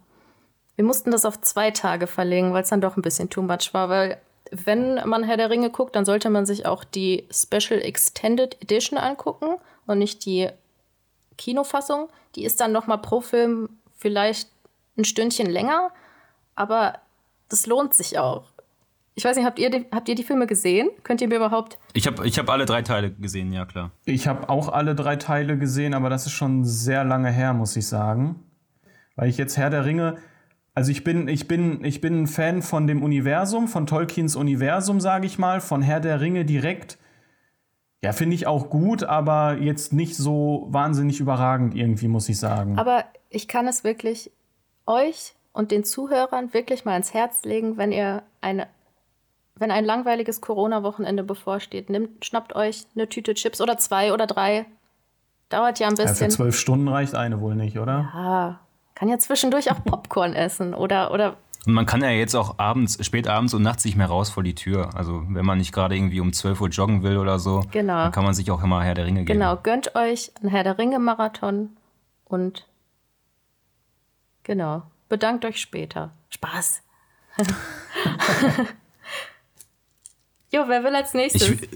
Wir 0.77 0.85
mussten 0.85 1.11
das 1.11 1.25
auf 1.25 1.41
zwei 1.41 1.71
Tage 1.71 2.07
verlegen, 2.07 2.53
weil 2.53 2.63
es 2.63 2.71
dann 2.71 2.81
doch 2.81 2.97
ein 2.97 3.03
bisschen 3.03 3.31
too 3.31 3.43
much 3.43 3.73
war, 3.73 3.89
weil 3.89 4.19
wenn 4.53 5.01
man 5.09 5.25
Herr 5.25 5.39
der 5.39 5.51
Ringe 5.51 5.71
guckt, 5.71 5.97
dann 5.97 6.05
sollte 6.05 6.29
man 6.29 6.45
sich 6.47 6.67
auch 6.67 6.85
die 6.85 7.27
Special 7.31 7.81
Extended 7.81 8.61
Edition 8.63 8.99
angucken 8.99 9.57
und 9.87 9.99
nicht 9.99 10.25
die 10.27 10.49
Kinofassung. 11.39 12.09
Die 12.37 12.45
ist 12.45 12.61
dann 12.61 12.73
noch 12.73 12.87
mal 12.87 12.99
pro 12.99 13.23
Film 13.23 13.71
vielleicht 13.97 14.49
ein 14.99 15.05
Stündchen 15.05 15.49
länger, 15.49 15.91
aber 16.55 16.99
das 17.49 17.67
lohnt 17.67 17.95
sich 17.95 18.19
auch. 18.19 18.45
Ich 19.15 19.25
weiß 19.25 19.37
nicht, 19.37 19.45
habt 19.45 19.59
ihr 19.59 19.71
die, 19.71 19.87
habt 19.91 20.09
ihr 20.09 20.15
die 20.15 20.23
Filme 20.23 20.47
gesehen? 20.47 20.91
Könnt 21.03 21.21
ihr 21.21 21.29
mir 21.29 21.37
überhaupt. 21.37 21.79
Ich 21.93 22.07
habe 22.07 22.27
ich 22.27 22.39
hab 22.39 22.49
alle 22.49 22.65
drei 22.65 22.83
Teile 22.83 23.11
gesehen, 23.11 23.53
ja 23.53 23.67
klar. 23.67 23.91
Ich 24.05 24.27
habe 24.27 24.49
auch 24.49 24.69
alle 24.69 24.95
drei 24.95 25.17
Teile 25.17 25.59
gesehen, 25.59 25.93
aber 25.93 26.09
das 26.09 26.27
ist 26.27 26.33
schon 26.33 26.65
sehr 26.65 27.05
lange 27.05 27.31
her, 27.31 27.53
muss 27.53 27.77
ich 27.77 27.87
sagen. 27.87 28.43
Weil 29.17 29.29
ich 29.29 29.37
jetzt 29.37 29.57
Herr 29.57 29.71
der 29.71 29.85
Ringe. 29.85 30.17
Also 30.75 30.91
ich 30.91 31.05
bin, 31.05 31.29
ich 31.29 31.49
bin, 31.49 31.85
ich 31.85 32.01
bin 32.01 32.23
ein 32.23 32.27
Fan 32.27 32.63
von 32.63 32.87
dem 32.87 33.03
Universum, 33.03 33.69
von 33.69 33.87
Tolkiens 33.87 34.37
Universum, 34.37 35.01
sage 35.01 35.27
ich 35.27 35.39
mal, 35.39 35.61
von 35.61 35.83
Herr 35.83 36.01
der 36.01 36.21
Ringe 36.21 36.45
direkt. 36.45 36.99
Ja, 38.03 38.13
finde 38.13 38.35
ich 38.35 38.47
auch 38.47 38.71
gut, 38.71 39.05
aber 39.05 39.59
jetzt 39.59 39.93
nicht 39.93 40.17
so 40.17 40.67
wahnsinnig 40.71 41.21
überragend 41.21 41.75
irgendwie, 41.75 42.09
muss 42.09 42.29
ich 42.29 42.39
sagen. 42.39 42.79
Aber 42.79 43.05
ich 43.29 43.49
kann 43.49 43.69
es 43.69 43.85
wirklich 43.85 44.33
euch 44.87 45.35
und 45.53 45.71
den 45.71 45.85
Zuhörern 45.85 46.53
wirklich 46.55 46.85
mal 46.85 46.97
ins 46.97 47.15
Herz 47.15 47.45
legen, 47.45 47.77
wenn 47.77 47.93
ihr 47.93 48.23
eine 48.41 48.67
wenn 49.55 49.71
ein 49.71 49.85
langweiliges 49.85 50.41
Corona-Wochenende 50.41 51.23
bevorsteht, 51.23 51.91
nimmt, 51.91 52.25
schnappt 52.25 52.57
euch 52.57 52.87
eine 52.95 53.09
Tüte 53.09 53.35
Chips 53.35 53.61
oder 53.61 53.77
zwei 53.77 54.13
oder 54.13 54.27
drei. 54.27 54.67
Dauert 55.51 55.79
ja 55.79 55.87
ein 55.87 55.95
bisschen. 55.95 56.09
Ja, 56.09 56.15
für 56.15 56.29
zwölf 56.29 56.59
Stunden 56.59 56.89
reicht 56.89 57.15
eine 57.15 57.41
wohl 57.41 57.55
nicht, 57.55 57.79
oder? 57.79 58.11
Ja, 58.15 58.61
kann 59.03 59.09
ja 59.09 59.19
zwischendurch 59.19 59.69
auch 59.73 59.83
Popcorn 59.85 60.33
essen 60.33 60.75
oder, 60.75 61.11
oder 61.11 61.37
und 61.67 61.75
man 61.75 61.87
kann 61.87 62.03
ja 62.03 62.11
jetzt 62.11 62.35
auch 62.35 62.59
abends, 62.59 63.05
spät 63.05 63.29
abends 63.29 63.55
und 63.55 63.63
nachts 63.63 63.85
nicht 63.85 63.97
mehr 63.97 64.09
raus 64.09 64.31
vor 64.31 64.43
die 64.43 64.57
Tür. 64.57 64.91
Also 64.97 65.25
wenn 65.29 65.45
man 65.45 65.59
nicht 65.59 65.73
gerade 65.73 65.95
irgendwie 65.97 66.19
um 66.19 66.33
12 66.33 66.61
Uhr 66.61 66.69
joggen 66.69 67.05
will 67.05 67.19
oder 67.19 67.39
so, 67.39 67.65
genau. 67.71 68.03
dann 68.03 68.13
kann 68.13 68.25
man 68.25 68.35
sich 68.35 68.51
auch 68.51 68.63
immer 68.65 68.83
Herr 68.83 68.95
der 68.95 69.07
Ringe 69.07 69.25
geben. 69.25 69.39
Genau, 69.39 69.57
gönnt 69.57 69.95
euch 69.95 70.33
einen 70.41 70.51
Herr 70.51 70.65
der 70.65 70.77
Ringe-Marathon 70.79 71.71
und 72.25 72.67
genau, 74.43 74.83
bedankt 75.09 75.45
euch 75.45 75.61
später. 75.61 76.11
Spaß. 76.31 76.83
jo, 80.51 80.65
wer 80.67 80.83
will 80.83 80.97
als 80.97 81.15
nächstes? 81.15 81.49
Ich, 81.49 81.69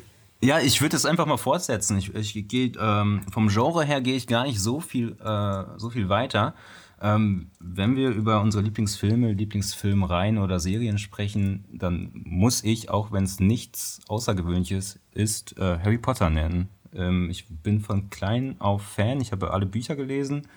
ja, 0.42 0.58
ich 0.58 0.80
würde 0.80 0.96
es 0.96 1.06
einfach 1.06 1.26
mal 1.26 1.38
fortsetzen. 1.38 1.98
Ich, 1.98 2.12
ich 2.12 2.48
gehe 2.48 2.72
ähm, 2.78 3.22
vom 3.32 3.48
Genre 3.48 3.84
her 3.84 4.00
gehe 4.00 4.16
ich 4.16 4.26
gar 4.26 4.44
nicht 4.44 4.60
so 4.60 4.80
viel, 4.80 5.16
äh, 5.20 5.64
so 5.76 5.90
viel 5.90 6.08
weiter. 6.08 6.54
Ähm, 7.00 7.48
wenn 7.60 7.94
wir 7.94 8.10
über 8.10 8.40
unsere 8.40 8.64
Lieblingsfilme, 8.64 9.32
Lieblingsfilmreihen 9.32 10.38
oder 10.38 10.58
Serien 10.60 10.98
sprechen, 10.98 11.64
dann 11.70 12.10
muss 12.24 12.64
ich, 12.64 12.88
auch 12.88 13.12
wenn 13.12 13.24
es 13.24 13.38
nichts 13.38 14.00
Außergewöhnliches 14.08 14.98
ist, 15.12 15.58
äh, 15.58 15.78
Harry 15.78 15.98
Potter 15.98 16.30
nennen. 16.30 16.68
Ähm, 16.94 17.28
ich 17.28 17.46
bin 17.48 17.80
von 17.80 18.08
klein 18.08 18.56
auf 18.60 18.82
Fan, 18.82 19.20
ich 19.20 19.32
habe 19.32 19.50
alle 19.50 19.66
Bücher 19.66 19.94
gelesen 19.94 20.48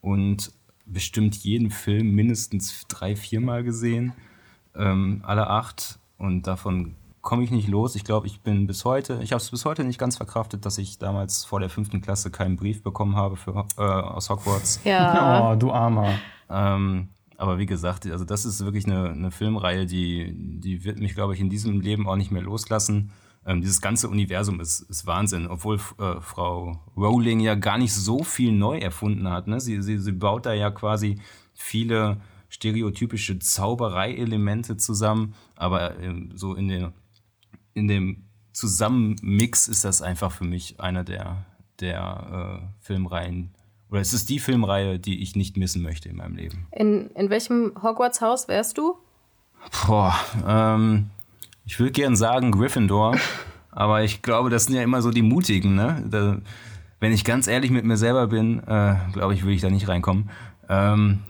und 0.00 0.52
bestimmt 0.86 1.36
jeden 1.36 1.70
Film 1.70 2.14
mindestens 2.14 2.86
drei, 2.88 3.14
viermal 3.14 3.62
gesehen, 3.62 4.14
ähm, 4.74 5.20
alle 5.24 5.48
acht 5.48 5.98
und 6.16 6.46
davon 6.46 6.94
komme 7.22 7.44
ich 7.44 7.50
nicht 7.50 7.68
los. 7.68 7.94
Ich 7.94 8.04
glaube, 8.04 8.26
ich 8.26 8.40
bin 8.42 8.66
bis 8.66 8.84
heute, 8.84 9.20
ich 9.22 9.32
habe 9.32 9.40
es 9.40 9.50
bis 9.50 9.64
heute 9.64 9.84
nicht 9.84 9.98
ganz 9.98 10.16
verkraftet, 10.16 10.66
dass 10.66 10.76
ich 10.76 10.98
damals 10.98 11.44
vor 11.44 11.60
der 11.60 11.70
fünften 11.70 12.00
Klasse 12.00 12.30
keinen 12.30 12.56
Brief 12.56 12.82
bekommen 12.82 13.16
habe 13.16 13.36
für, 13.36 13.64
äh, 13.78 13.82
aus 13.82 14.28
Hogwarts. 14.28 14.80
Ja. 14.84 15.22
Oh, 15.52 15.54
du 15.54 15.72
Armer. 15.72 16.14
Ähm, 16.50 17.08
aber 17.36 17.58
wie 17.58 17.66
gesagt, 17.66 18.06
also 18.06 18.24
das 18.24 18.44
ist 18.44 18.64
wirklich 18.64 18.86
eine, 18.86 19.10
eine 19.10 19.30
Filmreihe, 19.30 19.86
die, 19.86 20.32
die 20.60 20.84
wird 20.84 20.98
mich, 20.98 21.14
glaube 21.14 21.34
ich, 21.34 21.40
in 21.40 21.48
diesem 21.48 21.80
Leben 21.80 22.08
auch 22.08 22.16
nicht 22.16 22.30
mehr 22.30 22.42
loslassen. 22.42 23.12
Ähm, 23.46 23.60
dieses 23.60 23.80
ganze 23.80 24.08
Universum 24.08 24.60
ist, 24.60 24.80
ist 24.80 25.06
Wahnsinn, 25.06 25.46
obwohl 25.46 25.76
äh, 25.98 26.20
Frau 26.20 26.80
Rowling 26.96 27.40
ja 27.40 27.54
gar 27.54 27.78
nicht 27.78 27.94
so 27.94 28.22
viel 28.22 28.52
neu 28.52 28.78
erfunden 28.78 29.28
hat. 29.30 29.46
Ne? 29.46 29.60
Sie, 29.60 29.80
sie, 29.82 29.98
sie 29.98 30.12
baut 30.12 30.46
da 30.46 30.52
ja 30.52 30.70
quasi 30.70 31.20
viele 31.54 32.20
stereotypische 32.48 33.38
Zaubereielemente 33.38 34.76
zusammen, 34.76 35.34
aber 35.56 35.98
ähm, 36.00 36.30
so 36.34 36.54
in 36.54 36.68
den 36.68 36.92
in 37.74 37.88
dem 37.88 38.24
Zusammenmix 38.52 39.68
ist 39.68 39.84
das 39.84 40.02
einfach 40.02 40.32
für 40.32 40.44
mich 40.44 40.78
einer 40.80 41.04
der, 41.04 41.44
der 41.80 42.60
äh, 42.60 42.66
Filmreihen. 42.80 43.54
Oder 43.90 44.00
es 44.00 44.12
ist 44.12 44.30
die 44.30 44.38
Filmreihe, 44.38 44.98
die 44.98 45.22
ich 45.22 45.36
nicht 45.36 45.56
missen 45.56 45.82
möchte 45.82 46.08
in 46.08 46.16
meinem 46.16 46.36
Leben. 46.36 46.66
In, 46.72 47.10
in 47.10 47.30
welchem 47.30 47.72
Hogwarts-Haus 47.82 48.48
wärst 48.48 48.78
du? 48.78 48.96
Boah, 49.86 50.14
ähm, 50.46 51.10
ich 51.64 51.78
würde 51.78 51.92
gern 51.92 52.16
sagen 52.16 52.52
Gryffindor, 52.52 53.16
aber 53.70 54.02
ich 54.02 54.22
glaube, 54.22 54.50
das 54.50 54.64
sind 54.64 54.74
ja 54.74 54.82
immer 54.82 55.02
so 55.02 55.10
die 55.10 55.22
Mutigen, 55.22 55.74
ne? 55.74 56.04
Da, 56.08 56.38
wenn 57.00 57.12
ich 57.12 57.24
ganz 57.24 57.46
ehrlich 57.46 57.70
mit 57.70 57.84
mir 57.84 57.96
selber 57.96 58.28
bin, 58.28 58.60
äh, 58.60 58.96
glaube 59.12 59.34
ich, 59.34 59.42
würde 59.42 59.54
ich 59.54 59.60
da 59.60 59.70
nicht 59.70 59.88
reinkommen. 59.88 60.30
Ähm, 60.68 61.20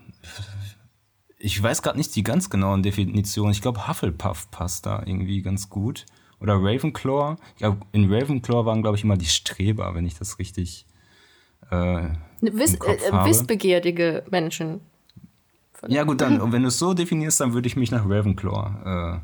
ich 1.39 1.61
weiß 1.61 1.83
gerade 1.83 1.99
nicht 1.99 2.15
die 2.15 2.23
ganz 2.23 2.49
genauen 2.49 2.83
Definitionen. 2.83 3.53
Ich 3.53 3.61
glaube, 3.61 3.89
Hufflepuff 3.89 4.51
passt 4.51 4.87
da 4.87 5.03
irgendwie 5.05 5.43
ganz 5.43 5.69
gut 5.69 6.07
oder 6.43 6.55
Ravenclaw. 6.57 7.37
Ja, 7.59 7.77
in 7.93 8.13
Ravenclaw 8.13 8.67
waren, 8.67 8.83
glaube 8.83 8.97
ich, 8.97 9.05
immer 9.05 9.17
die 9.17 9.27
Streber, 9.27 9.95
wenn 9.95 10.05
ich 10.05 10.19
das 10.19 10.39
richtig. 10.39 10.87
Äh, 11.71 12.09
Wiss, 12.41 12.75
äh, 12.75 13.25
wissbegierige 13.25 14.25
Menschen. 14.31 14.81
Ja, 15.87 16.03
gut, 16.05 16.21
dann, 16.21 16.41
und 16.41 16.53
wenn 16.53 16.63
du 16.63 16.69
es 16.69 16.79
so 16.79 16.93
definierst, 16.93 17.41
dann 17.41 17.55
würde 17.55 17.67
ich 17.69 17.77
mich 17.77 17.91
nach 17.91 18.05
Ravenclaw 18.05 19.21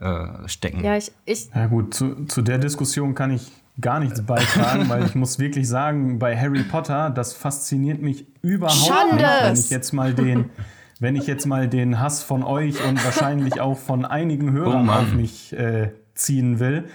äh, 0.00 0.04
äh, 0.04 0.48
stecken. 0.48 0.82
Ja, 0.82 0.96
ich, 0.96 1.12
ich. 1.26 1.50
Ja, 1.54 1.66
gut, 1.66 1.94
zu, 1.94 2.24
zu 2.26 2.42
der 2.42 2.58
Diskussion 2.58 3.14
kann 3.14 3.30
ich 3.30 3.50
gar 3.80 4.00
nichts 4.00 4.24
beitragen, 4.24 4.88
weil 4.88 5.04
ich 5.04 5.14
muss 5.14 5.38
wirklich 5.38 5.68
sagen, 5.68 6.18
bei 6.18 6.36
Harry 6.36 6.62
Potter, 6.62 7.10
das 7.10 7.34
fasziniert 7.34 8.00
mich 8.00 8.26
überhaupt 8.42 8.78
Schandes. 8.78 9.20
nicht, 9.20 9.42
wenn 9.42 9.54
ich 9.54 9.70
jetzt 9.70 9.92
mal 9.92 10.14
den. 10.14 10.50
Wenn 10.98 11.14
ich 11.14 11.26
jetzt 11.26 11.44
mal 11.44 11.68
den 11.68 12.00
Hass 12.00 12.22
von 12.22 12.42
euch 12.42 12.82
und 12.82 13.04
wahrscheinlich 13.04 13.60
auch 13.60 13.76
von 13.76 14.06
einigen 14.06 14.52
Hörern 14.52 14.88
oh 14.88 14.92
auf 14.92 15.12
mich 15.12 15.52
äh, 15.52 15.90
ziehen 16.16 16.58
will. 16.58 16.88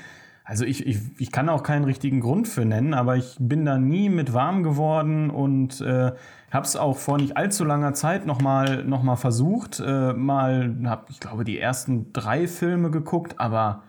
Also 0.44 0.66
ich, 0.66 0.86
ich, 0.86 1.00
ich 1.18 1.32
kann 1.32 1.50
auch 1.50 1.64
keinen 1.64 1.86
richtigen 1.86 2.20
Grund 2.20 2.48
für 2.48 2.66
nennen, 2.66 2.94
aber 2.94 3.16
ich 3.16 3.38
bin 3.40 3.64
da 3.64 3.78
nie 3.78 4.10
mit 4.10 4.34
warm 4.34 4.64
geworden 4.64 5.30
und 5.30 5.80
äh, 5.82 6.12
habe 6.52 6.66
es 6.66 6.76
auch 6.76 6.98
vor 6.98 7.18
nicht 7.18 7.38
allzu 7.38 7.64
langer 7.64 7.94
Zeit 7.94 8.26
nochmal 8.26 8.84
noch 8.84 9.04
mal 9.04 9.16
versucht. 9.16 9.80
Äh, 9.80 10.14
mal 10.14 10.76
habe, 10.86 11.06
ich 11.10 11.20
glaube, 11.20 11.46
die 11.46 11.58
ersten 11.58 12.12
drei 12.12 12.48
Filme 12.48 12.92
geguckt, 12.92 13.40
aber 13.40 13.84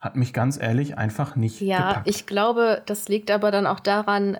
hat 0.00 0.16
mich 0.16 0.32
ganz 0.32 0.60
ehrlich 0.60 0.96
einfach 0.96 1.34
nicht 1.34 1.60
ja, 1.60 1.88
gepackt. 1.88 2.08
ich 2.08 2.26
glaube, 2.26 2.82
das 2.86 3.08
liegt 3.08 3.30
aber 3.30 3.50
dann 3.50 3.66
auch 3.66 3.80
daran, 3.80 4.38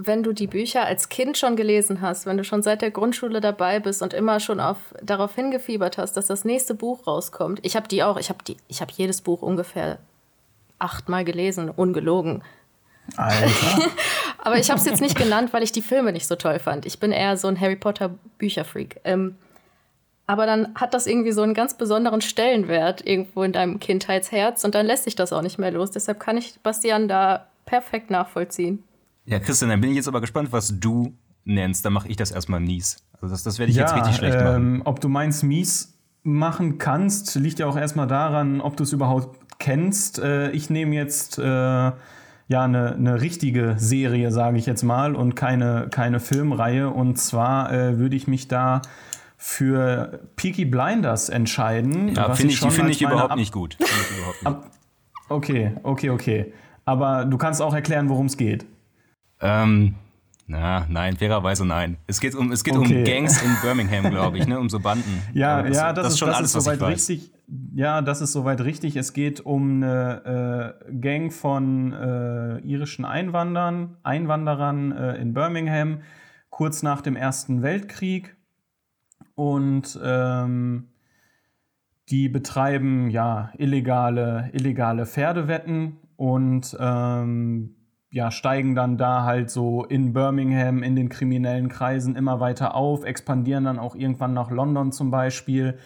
wenn 0.00 0.22
du 0.22 0.32
die 0.32 0.46
Bücher 0.46 0.84
als 0.84 1.08
Kind 1.08 1.36
schon 1.36 1.56
gelesen 1.56 2.00
hast, 2.00 2.24
wenn 2.24 2.36
du 2.36 2.44
schon 2.44 2.62
seit 2.62 2.82
der 2.82 2.92
Grundschule 2.92 3.40
dabei 3.40 3.80
bist 3.80 4.00
und 4.00 4.14
immer 4.14 4.38
schon 4.38 4.60
auf, 4.60 4.76
darauf 5.02 5.34
hingefiebert 5.34 5.98
hast, 5.98 6.12
dass 6.12 6.28
das 6.28 6.44
nächste 6.44 6.74
Buch 6.74 7.06
rauskommt. 7.06 7.58
Ich 7.62 7.74
habe 7.74 7.88
die 7.88 8.04
auch, 8.04 8.16
ich 8.16 8.28
habe 8.28 8.38
die, 8.46 8.56
ich 8.68 8.80
habe 8.80 8.92
jedes 8.94 9.20
Buch 9.20 9.42
ungefähr 9.42 9.98
achtmal 10.78 11.24
gelesen, 11.24 11.68
ungelogen. 11.68 12.42
Alter. 13.16 13.48
Aber 14.38 14.58
ich 14.58 14.70
habe 14.70 14.78
es 14.78 14.86
jetzt 14.86 15.00
nicht 15.00 15.16
genannt, 15.16 15.52
weil 15.52 15.64
ich 15.64 15.72
die 15.72 15.82
Filme 15.82 16.12
nicht 16.12 16.28
so 16.28 16.36
toll 16.36 16.60
fand. 16.60 16.86
Ich 16.86 17.00
bin 17.00 17.10
eher 17.10 17.36
so 17.36 17.48
ein 17.48 17.60
Harry 17.60 17.76
Potter 17.76 18.10
Bücherfreak. 18.38 19.00
Ähm, 19.04 19.36
aber 20.28 20.44
dann 20.44 20.74
hat 20.74 20.92
das 20.92 21.06
irgendwie 21.06 21.32
so 21.32 21.40
einen 21.40 21.54
ganz 21.54 21.74
besonderen 21.74 22.20
Stellenwert 22.20 23.04
irgendwo 23.04 23.42
in 23.42 23.52
deinem 23.52 23.80
Kindheitsherz 23.80 24.62
und 24.62 24.74
dann 24.74 24.84
lässt 24.84 25.04
sich 25.04 25.16
das 25.16 25.32
auch 25.32 25.40
nicht 25.40 25.58
mehr 25.58 25.70
los. 25.70 25.90
Deshalb 25.90 26.20
kann 26.20 26.36
ich 26.36 26.60
Bastian 26.60 27.08
da 27.08 27.46
perfekt 27.64 28.10
nachvollziehen. 28.10 28.84
Ja, 29.28 29.38
Christian, 29.38 29.68
dann 29.68 29.80
bin 29.80 29.90
ich 29.90 29.96
jetzt 29.96 30.08
aber 30.08 30.22
gespannt, 30.22 30.52
was 30.52 30.80
du 30.80 31.12
nennst. 31.44 31.84
Dann 31.84 31.92
mache 31.92 32.08
ich 32.08 32.16
das 32.16 32.30
erstmal 32.30 32.60
mies. 32.60 32.96
Also 33.20 33.34
das, 33.34 33.42
das 33.42 33.58
werde 33.58 33.70
ich 33.70 33.76
ja, 33.76 33.84
jetzt 33.84 33.94
richtig 33.94 34.16
schlecht 34.16 34.38
ähm, 34.40 34.44
machen. 34.44 34.82
Ob 34.84 35.00
du 35.00 35.08
meins 35.08 35.42
mies 35.42 35.98
machen 36.22 36.78
kannst, 36.78 37.34
liegt 37.34 37.58
ja 37.58 37.66
auch 37.66 37.76
erstmal 37.76 38.06
daran, 38.06 38.62
ob 38.62 38.78
du 38.78 38.84
es 38.84 38.92
überhaupt 38.92 39.38
kennst. 39.58 40.18
Äh, 40.18 40.50
ich 40.52 40.70
nehme 40.70 40.94
jetzt 40.94 41.38
äh, 41.38 41.42
ja 41.42 41.94
eine, 42.48 42.94
eine 42.94 43.20
richtige 43.20 43.74
Serie, 43.76 44.32
sage 44.32 44.56
ich 44.56 44.64
jetzt 44.64 44.82
mal, 44.82 45.14
und 45.14 45.36
keine, 45.36 45.88
keine 45.90 46.20
Filmreihe. 46.20 46.88
Und 46.88 47.18
zwar 47.18 47.70
äh, 47.70 47.98
würde 47.98 48.16
ich 48.16 48.28
mich 48.28 48.48
da 48.48 48.80
für 49.36 50.20
Peaky 50.36 50.64
Blinders 50.64 51.28
entscheiden. 51.28 52.14
Ja, 52.14 52.32
finde 52.32 52.54
ich, 52.54 52.60
die 52.60 52.70
finde 52.70 52.92
ich, 52.92 53.02
überhaupt 53.02 53.36
nicht 53.36 53.52
gut. 53.52 53.76
Ich 53.78 53.86
nicht. 53.86 54.56
Okay, 55.28 55.72
okay, 55.82 56.08
okay. 56.08 56.52
Aber 56.86 57.26
du 57.26 57.36
kannst 57.36 57.60
auch 57.60 57.74
erklären, 57.74 58.08
worum 58.08 58.26
es 58.26 58.38
geht. 58.38 58.64
Ähm, 59.40 59.94
na, 60.50 60.86
nein, 60.88 61.16
fairerweise 61.18 61.66
nein. 61.66 61.98
Es 62.06 62.20
geht 62.20 62.34
um, 62.34 62.52
es 62.52 62.64
geht 62.64 62.74
okay. 62.74 62.98
um 63.00 63.04
Gangs 63.04 63.42
in 63.42 63.54
Birmingham, 63.62 64.10
glaube 64.10 64.38
ich, 64.38 64.46
ne? 64.46 64.58
um 64.58 64.70
so 64.70 64.80
Banden. 64.80 65.22
Ja, 65.34 65.62
das, 65.62 65.76
ja, 65.76 65.92
das, 65.92 66.04
das 66.04 66.12
ist 66.14 66.18
schon 66.18 66.28
das 66.28 66.36
alles, 66.38 66.54
ist 66.54 66.64
soweit 66.64 66.82
richtig. 66.82 67.30
Ja, 67.74 68.00
das 68.00 68.22
ist 68.22 68.32
soweit 68.32 68.62
richtig. 68.62 68.96
Es 68.96 69.12
geht 69.12 69.40
um 69.40 69.82
eine 69.82 70.74
äh, 70.88 70.94
Gang 70.94 71.30
von 71.32 71.92
äh, 71.92 72.58
irischen 72.60 73.04
Einwandern, 73.04 73.98
Einwanderern 74.02 74.92
äh, 74.92 75.16
in 75.16 75.34
Birmingham, 75.34 76.00
kurz 76.48 76.82
nach 76.82 77.02
dem 77.02 77.14
Ersten 77.14 77.60
Weltkrieg. 77.62 78.34
Und 79.34 80.00
ähm, 80.02 80.88
die 82.08 82.30
betreiben 82.30 83.10
ja 83.10 83.52
illegale, 83.58 84.48
illegale 84.54 85.04
Pferdewetten 85.04 85.98
und 86.16 86.74
ähm, 86.80 87.74
ja, 88.10 88.30
steigen 88.30 88.74
dann 88.74 88.96
da 88.96 89.24
halt 89.24 89.50
so 89.50 89.84
in 89.84 90.12
Birmingham 90.12 90.82
in 90.82 90.96
den 90.96 91.08
kriminellen 91.08 91.68
Kreisen 91.68 92.16
immer 92.16 92.40
weiter 92.40 92.74
auf, 92.74 93.04
expandieren 93.04 93.64
dann 93.64 93.78
auch 93.78 93.94
irgendwann 93.94 94.32
nach 94.32 94.50
London 94.50 94.92
zum 94.92 95.10
Beispiel. 95.10 95.78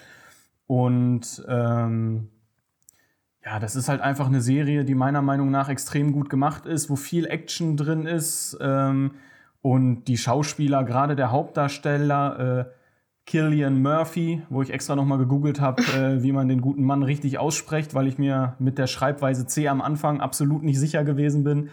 Und 0.67 1.45
ähm, 1.49 2.29
ja, 3.45 3.59
das 3.59 3.75
ist 3.75 3.89
halt 3.89 4.01
einfach 4.01 4.29
eine 4.29 4.41
Serie, 4.41 4.85
die 4.85 4.95
meiner 4.95 5.23
Meinung 5.23 5.51
nach 5.51 5.69
extrem 5.69 6.13
gut 6.13 6.31
gemacht 6.31 6.65
ist, 6.67 6.91
wo 6.91 6.97
viel 6.97 7.27
Action 7.27 7.77
drin 7.77 8.07
ist. 8.07 8.57
Ähm, 8.61 9.13
und 9.63 10.05
die 10.05 10.17
Schauspieler, 10.17 10.85
gerade 10.85 11.17
der 11.17 11.33
Hauptdarsteller, 11.33 12.61
äh, 12.61 12.65
Killian 13.27 13.83
Murphy, 13.83 14.43
wo 14.49 14.63
ich 14.63 14.73
extra 14.73 14.97
nochmal 14.97 15.19
gegoogelt 15.19 15.61
habe, 15.61 15.83
äh, 15.83 16.23
wie 16.23 16.33
man 16.33 16.49
den 16.49 16.61
guten 16.61 16.85
Mann 16.85 17.03
richtig 17.03 17.39
ausspricht, 17.39 17.95
weil 17.95 18.09
ich 18.09 18.19
mir 18.19 18.57
mit 18.59 18.79
der 18.79 18.89
Schreibweise 18.89 19.47
C 19.47 19.69
am 19.69 19.81
Anfang 19.81 20.21
absolut 20.21 20.63
nicht 20.63 20.79
sicher 20.79 21.05
gewesen 21.05 21.45
bin. 21.45 21.71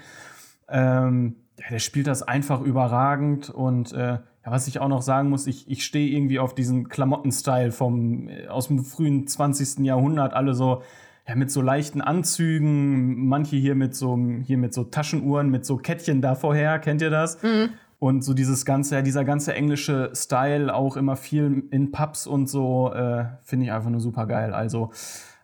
Ähm, 0.71 1.35
ja, 1.57 1.65
der 1.71 1.79
spielt 1.79 2.07
das 2.07 2.23
einfach 2.23 2.61
überragend 2.61 3.49
und 3.49 3.91
äh, 3.93 4.17
ja, 4.17 4.21
was 4.45 4.67
ich 4.67 4.79
auch 4.79 4.87
noch 4.87 5.01
sagen 5.01 5.29
muss, 5.29 5.47
ich, 5.47 5.69
ich 5.69 5.83
stehe 5.83 6.09
irgendwie 6.09 6.39
auf 6.39 6.55
diesen 6.55 6.87
Klamottenstyle 6.87 7.71
vom 7.71 8.29
äh, 8.29 8.47
aus 8.47 8.67
dem 8.67 8.83
frühen 8.83 9.27
20. 9.27 9.79
Jahrhundert, 9.85 10.33
alle 10.33 10.53
so 10.53 10.81
ja, 11.27 11.35
mit 11.35 11.51
so 11.51 11.61
leichten 11.61 12.01
Anzügen, 12.01 13.27
manche 13.27 13.55
hier 13.55 13.75
mit 13.75 13.95
so 13.95 14.17
hier 14.43 14.57
mit 14.57 14.73
so 14.73 14.85
Taschenuhren, 14.85 15.49
mit 15.49 15.65
so 15.65 15.77
Kettchen 15.77 16.21
da 16.21 16.35
vorher, 16.35 16.79
kennt 16.79 17.01
ihr 17.01 17.09
das? 17.09 17.41
Mhm. 17.43 17.69
Und 17.99 18.23
so 18.23 18.33
dieses 18.33 18.65
ganze, 18.65 18.95
ja, 18.95 19.01
dieser 19.01 19.25
ganze 19.25 19.53
englische 19.53 20.11
Style, 20.15 20.73
auch 20.73 20.95
immer 20.95 21.17
viel 21.17 21.65
in 21.69 21.91
Pubs 21.91 22.27
und 22.27 22.47
so, 22.47 22.93
äh, 22.93 23.25
finde 23.43 23.65
ich 23.65 23.71
einfach 23.71 23.89
nur 23.89 23.99
super 23.99 24.25
geil. 24.25 24.53
Also 24.53 24.91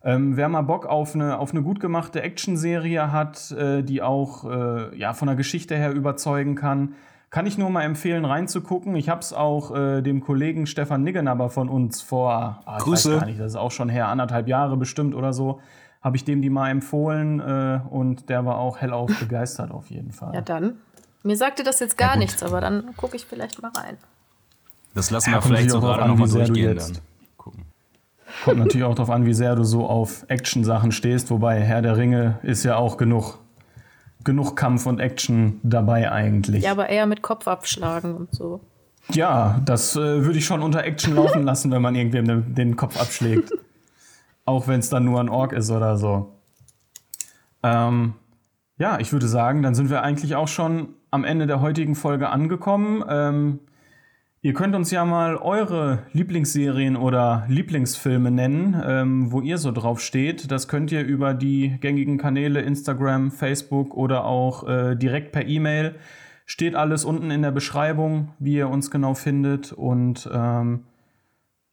ähm, 0.06 0.38
wer 0.38 0.48
mal 0.48 0.62
Bock 0.62 0.86
auf 0.86 1.16
eine, 1.16 1.40
auf 1.40 1.52
eine 1.52 1.64
gut 1.64 1.80
gemachte 1.80 2.22
Actionserie 2.22 3.12
hat, 3.12 3.52
äh, 3.52 3.82
die 3.82 4.02
auch 4.02 4.46
äh, 4.46 4.98
ja, 4.98 5.14
von 5.14 5.28
der 5.28 5.36
Geschichte 5.36 5.76
her 5.76 5.92
überzeugen 5.92 6.56
kann, 6.56 6.94
kann 7.32 7.48
ich 7.48 7.58
nur 7.58 7.72
mal 7.72 7.82
empfehlen, 7.82 8.24
reinzugucken. 8.24 8.96
Ich 8.96 9.10
habe 9.10 9.20
es 9.20 9.34
auch 9.34 9.76
äh, 9.76 10.02
dem 10.02 10.22
Kollegen 10.22 10.68
Stefan 10.68 11.04
Niggenaber 11.04 11.50
von 11.50 11.68
uns 11.68 12.02
vor, 12.02 12.62
ah, 12.66 12.78
Grüße. 12.78 13.14
weiß 13.14 13.20
gar 13.20 13.26
nicht, 13.26 13.40
das 13.40 13.54
ist 13.54 13.58
auch 13.58 13.72
schon 13.72 13.90
her, 13.90 14.08
anderthalb 14.08 14.48
Jahre 14.48 14.78
bestimmt 14.78 15.16
oder 15.16 15.34
so, 15.34 15.60
habe 16.02 16.16
ich 16.18 16.24
dem 16.24 16.42
die 16.42 16.52
mal 16.52 16.70
empfohlen 16.70 17.40
äh, 17.40 17.82
und 17.90 18.30
der 18.30 18.46
war 18.46 18.60
auch 18.60 18.80
hellauf 18.80 19.12
begeistert 19.20 19.72
auf 19.72 19.90
jeden 19.90 20.12
Fall. 20.12 20.36
Ja, 20.36 20.42
dann. 20.42 20.76
Mir 21.26 21.36
sagte 21.36 21.64
das 21.64 21.80
jetzt 21.80 21.98
gar 21.98 22.14
ja, 22.14 22.18
nichts, 22.18 22.44
aber 22.44 22.62
dann 22.62 22.96
gucke 22.98 23.16
ich 23.16 23.26
vielleicht 23.26 23.60
mal 23.60 23.72
rein. 23.76 23.98
Das 24.94 25.10
lassen 25.10 25.32
wir 25.32 25.38
ja, 25.38 25.42
vielleicht 25.42 25.72
so 25.72 25.82
gerade 25.82 26.08
nochmal 26.08 26.30
durchgehen 26.30 26.78
dann. 26.78 27.00
Kommt 28.44 28.60
natürlich 28.60 28.84
auch 28.84 28.94
darauf 28.94 29.10
an, 29.10 29.26
wie 29.26 29.34
sehr 29.34 29.56
du 29.56 29.64
so 29.64 29.88
auf 29.88 30.26
Action-Sachen 30.28 30.92
stehst, 30.92 31.32
wobei 31.32 31.62
Herr 31.62 31.82
der 31.82 31.98
Ringe 31.98 32.38
ist 32.44 32.64
ja 32.64 32.76
auch 32.76 32.98
genug, 32.98 33.40
genug 34.24 34.56
Kampf 34.56 34.86
und 34.86 35.00
Action 35.00 35.60
dabei 35.64 36.12
eigentlich. 36.12 36.64
Ja, 36.64 36.72
aber 36.72 36.90
eher 36.90 37.08
mit 37.08 37.24
Kopf 37.24 37.48
abschlagen 37.48 38.16
und 38.16 38.36
so. 38.36 38.62
Ja, 39.10 39.62
das 39.66 39.96
äh, 39.96 40.26
würde 40.26 40.38
ich 40.38 40.46
schon 40.46 40.62
unter 40.62 40.84
Action 40.84 41.16
laufen 41.16 41.44
lassen, 41.44 41.72
wenn 41.72 41.82
man 41.82 41.96
irgendwem 41.96 42.28
den, 42.28 42.54
den 42.54 42.76
Kopf 42.76 43.02
abschlägt. 43.02 43.52
auch 44.46 44.68
wenn 44.68 44.80
es 44.80 44.90
dann 44.90 45.06
nur 45.06 45.20
ein 45.20 45.30
Ork 45.30 45.54
ist 45.54 45.72
oder 45.72 45.98
so. 45.98 46.34
Ähm, 47.64 48.14
ja, 48.78 49.00
ich 49.00 49.14
würde 49.14 49.28
sagen, 49.28 49.62
dann 49.62 49.76
sind 49.76 49.90
wir 49.90 50.02
eigentlich 50.02 50.36
auch 50.36 50.48
schon 50.48 50.90
am 51.12 51.24
Ende 51.24 51.48
der 51.48 51.62
heutigen 51.62 51.96
Folge 51.96 52.30
angekommen. 52.30 53.04
Ähm, 53.08 53.60
Ihr 54.46 54.54
könnt 54.54 54.76
uns 54.76 54.92
ja 54.92 55.04
mal 55.06 55.38
eure 55.38 56.04
Lieblingsserien 56.14 56.98
oder 56.98 57.46
Lieblingsfilme 57.48 58.30
nennen, 58.30 58.80
ähm, 58.86 59.32
wo 59.32 59.42
ihr 59.42 59.58
so 59.58 59.72
drauf 59.72 60.00
steht. 60.00 60.52
Das 60.52 60.68
könnt 60.68 60.92
ihr 60.92 61.02
über 61.02 61.34
die 61.34 61.80
gängigen 61.80 62.20
Kanäle 62.20 62.62
Instagram, 62.62 63.32
Facebook 63.32 63.98
oder 63.98 64.24
auch 64.24 64.68
äh, 64.68 64.96
direkt 64.96 65.32
per 65.32 65.48
E-Mail. 65.48 65.96
Steht 66.46 66.76
alles 66.76 67.06
unten 67.06 67.32
in 67.32 67.42
der 67.42 67.50
Beschreibung, 67.50 68.34
wie 68.38 68.54
ihr 68.54 68.70
uns 68.70 68.92
genau 68.92 69.16
findet. 69.16 69.72
Und 69.74 70.30
ähm, 70.32 70.84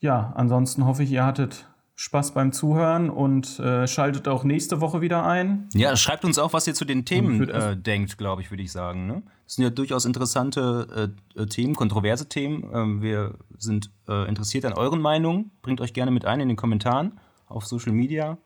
ja, 0.00 0.32
ansonsten 0.34 0.86
hoffe 0.86 1.02
ich, 1.02 1.12
ihr 1.12 1.26
hattet 1.26 1.66
Spaß 1.94 2.34
beim 2.34 2.52
Zuhören 2.52 3.10
und 3.10 3.58
äh, 3.60 3.86
schaltet 3.86 4.26
auch 4.26 4.44
nächste 4.44 4.80
Woche 4.80 5.00
wieder 5.00 5.24
ein. 5.24 5.68
Ja, 5.74 5.94
schreibt 5.96 6.24
uns 6.24 6.38
auch, 6.38 6.52
was 6.52 6.66
ihr 6.66 6.74
zu 6.74 6.84
den 6.84 7.04
Themen 7.04 7.48
äh, 7.48 7.76
denkt, 7.76 8.18
glaube 8.18 8.42
ich, 8.42 8.50
würde 8.50 8.62
ich 8.62 8.72
sagen. 8.72 9.06
Ne? 9.06 9.22
Das 9.44 9.56
sind 9.56 9.64
ja 9.64 9.70
durchaus 9.70 10.04
interessante 10.04 11.12
äh, 11.36 11.42
äh 11.42 11.46
Themen, 11.46 11.74
kontroverse 11.74 12.28
Themen. 12.28 12.70
Ähm, 12.72 13.02
wir 13.02 13.34
sind 13.58 13.90
äh, 14.08 14.26
interessiert 14.26 14.64
an 14.64 14.72
euren 14.72 15.00
Meinungen. 15.00 15.50
Bringt 15.60 15.80
euch 15.80 15.92
gerne 15.92 16.10
mit 16.10 16.24
ein 16.24 16.40
in 16.40 16.48
den 16.48 16.56
Kommentaren 16.56 17.20
auf 17.46 17.66
Social 17.66 17.92
Media. 17.92 18.38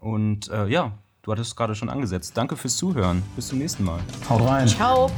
Und 0.00 0.48
äh, 0.50 0.66
ja, 0.68 0.98
du 1.22 1.32
hattest 1.32 1.50
es 1.50 1.56
gerade 1.56 1.74
schon 1.74 1.90
angesetzt. 1.90 2.36
Danke 2.36 2.56
fürs 2.56 2.76
Zuhören. 2.76 3.22
Bis 3.36 3.48
zum 3.48 3.58
nächsten 3.58 3.84
Mal. 3.84 4.00
Haut 4.28 4.42
rein. 4.42 4.66
Ciao. 4.66 5.10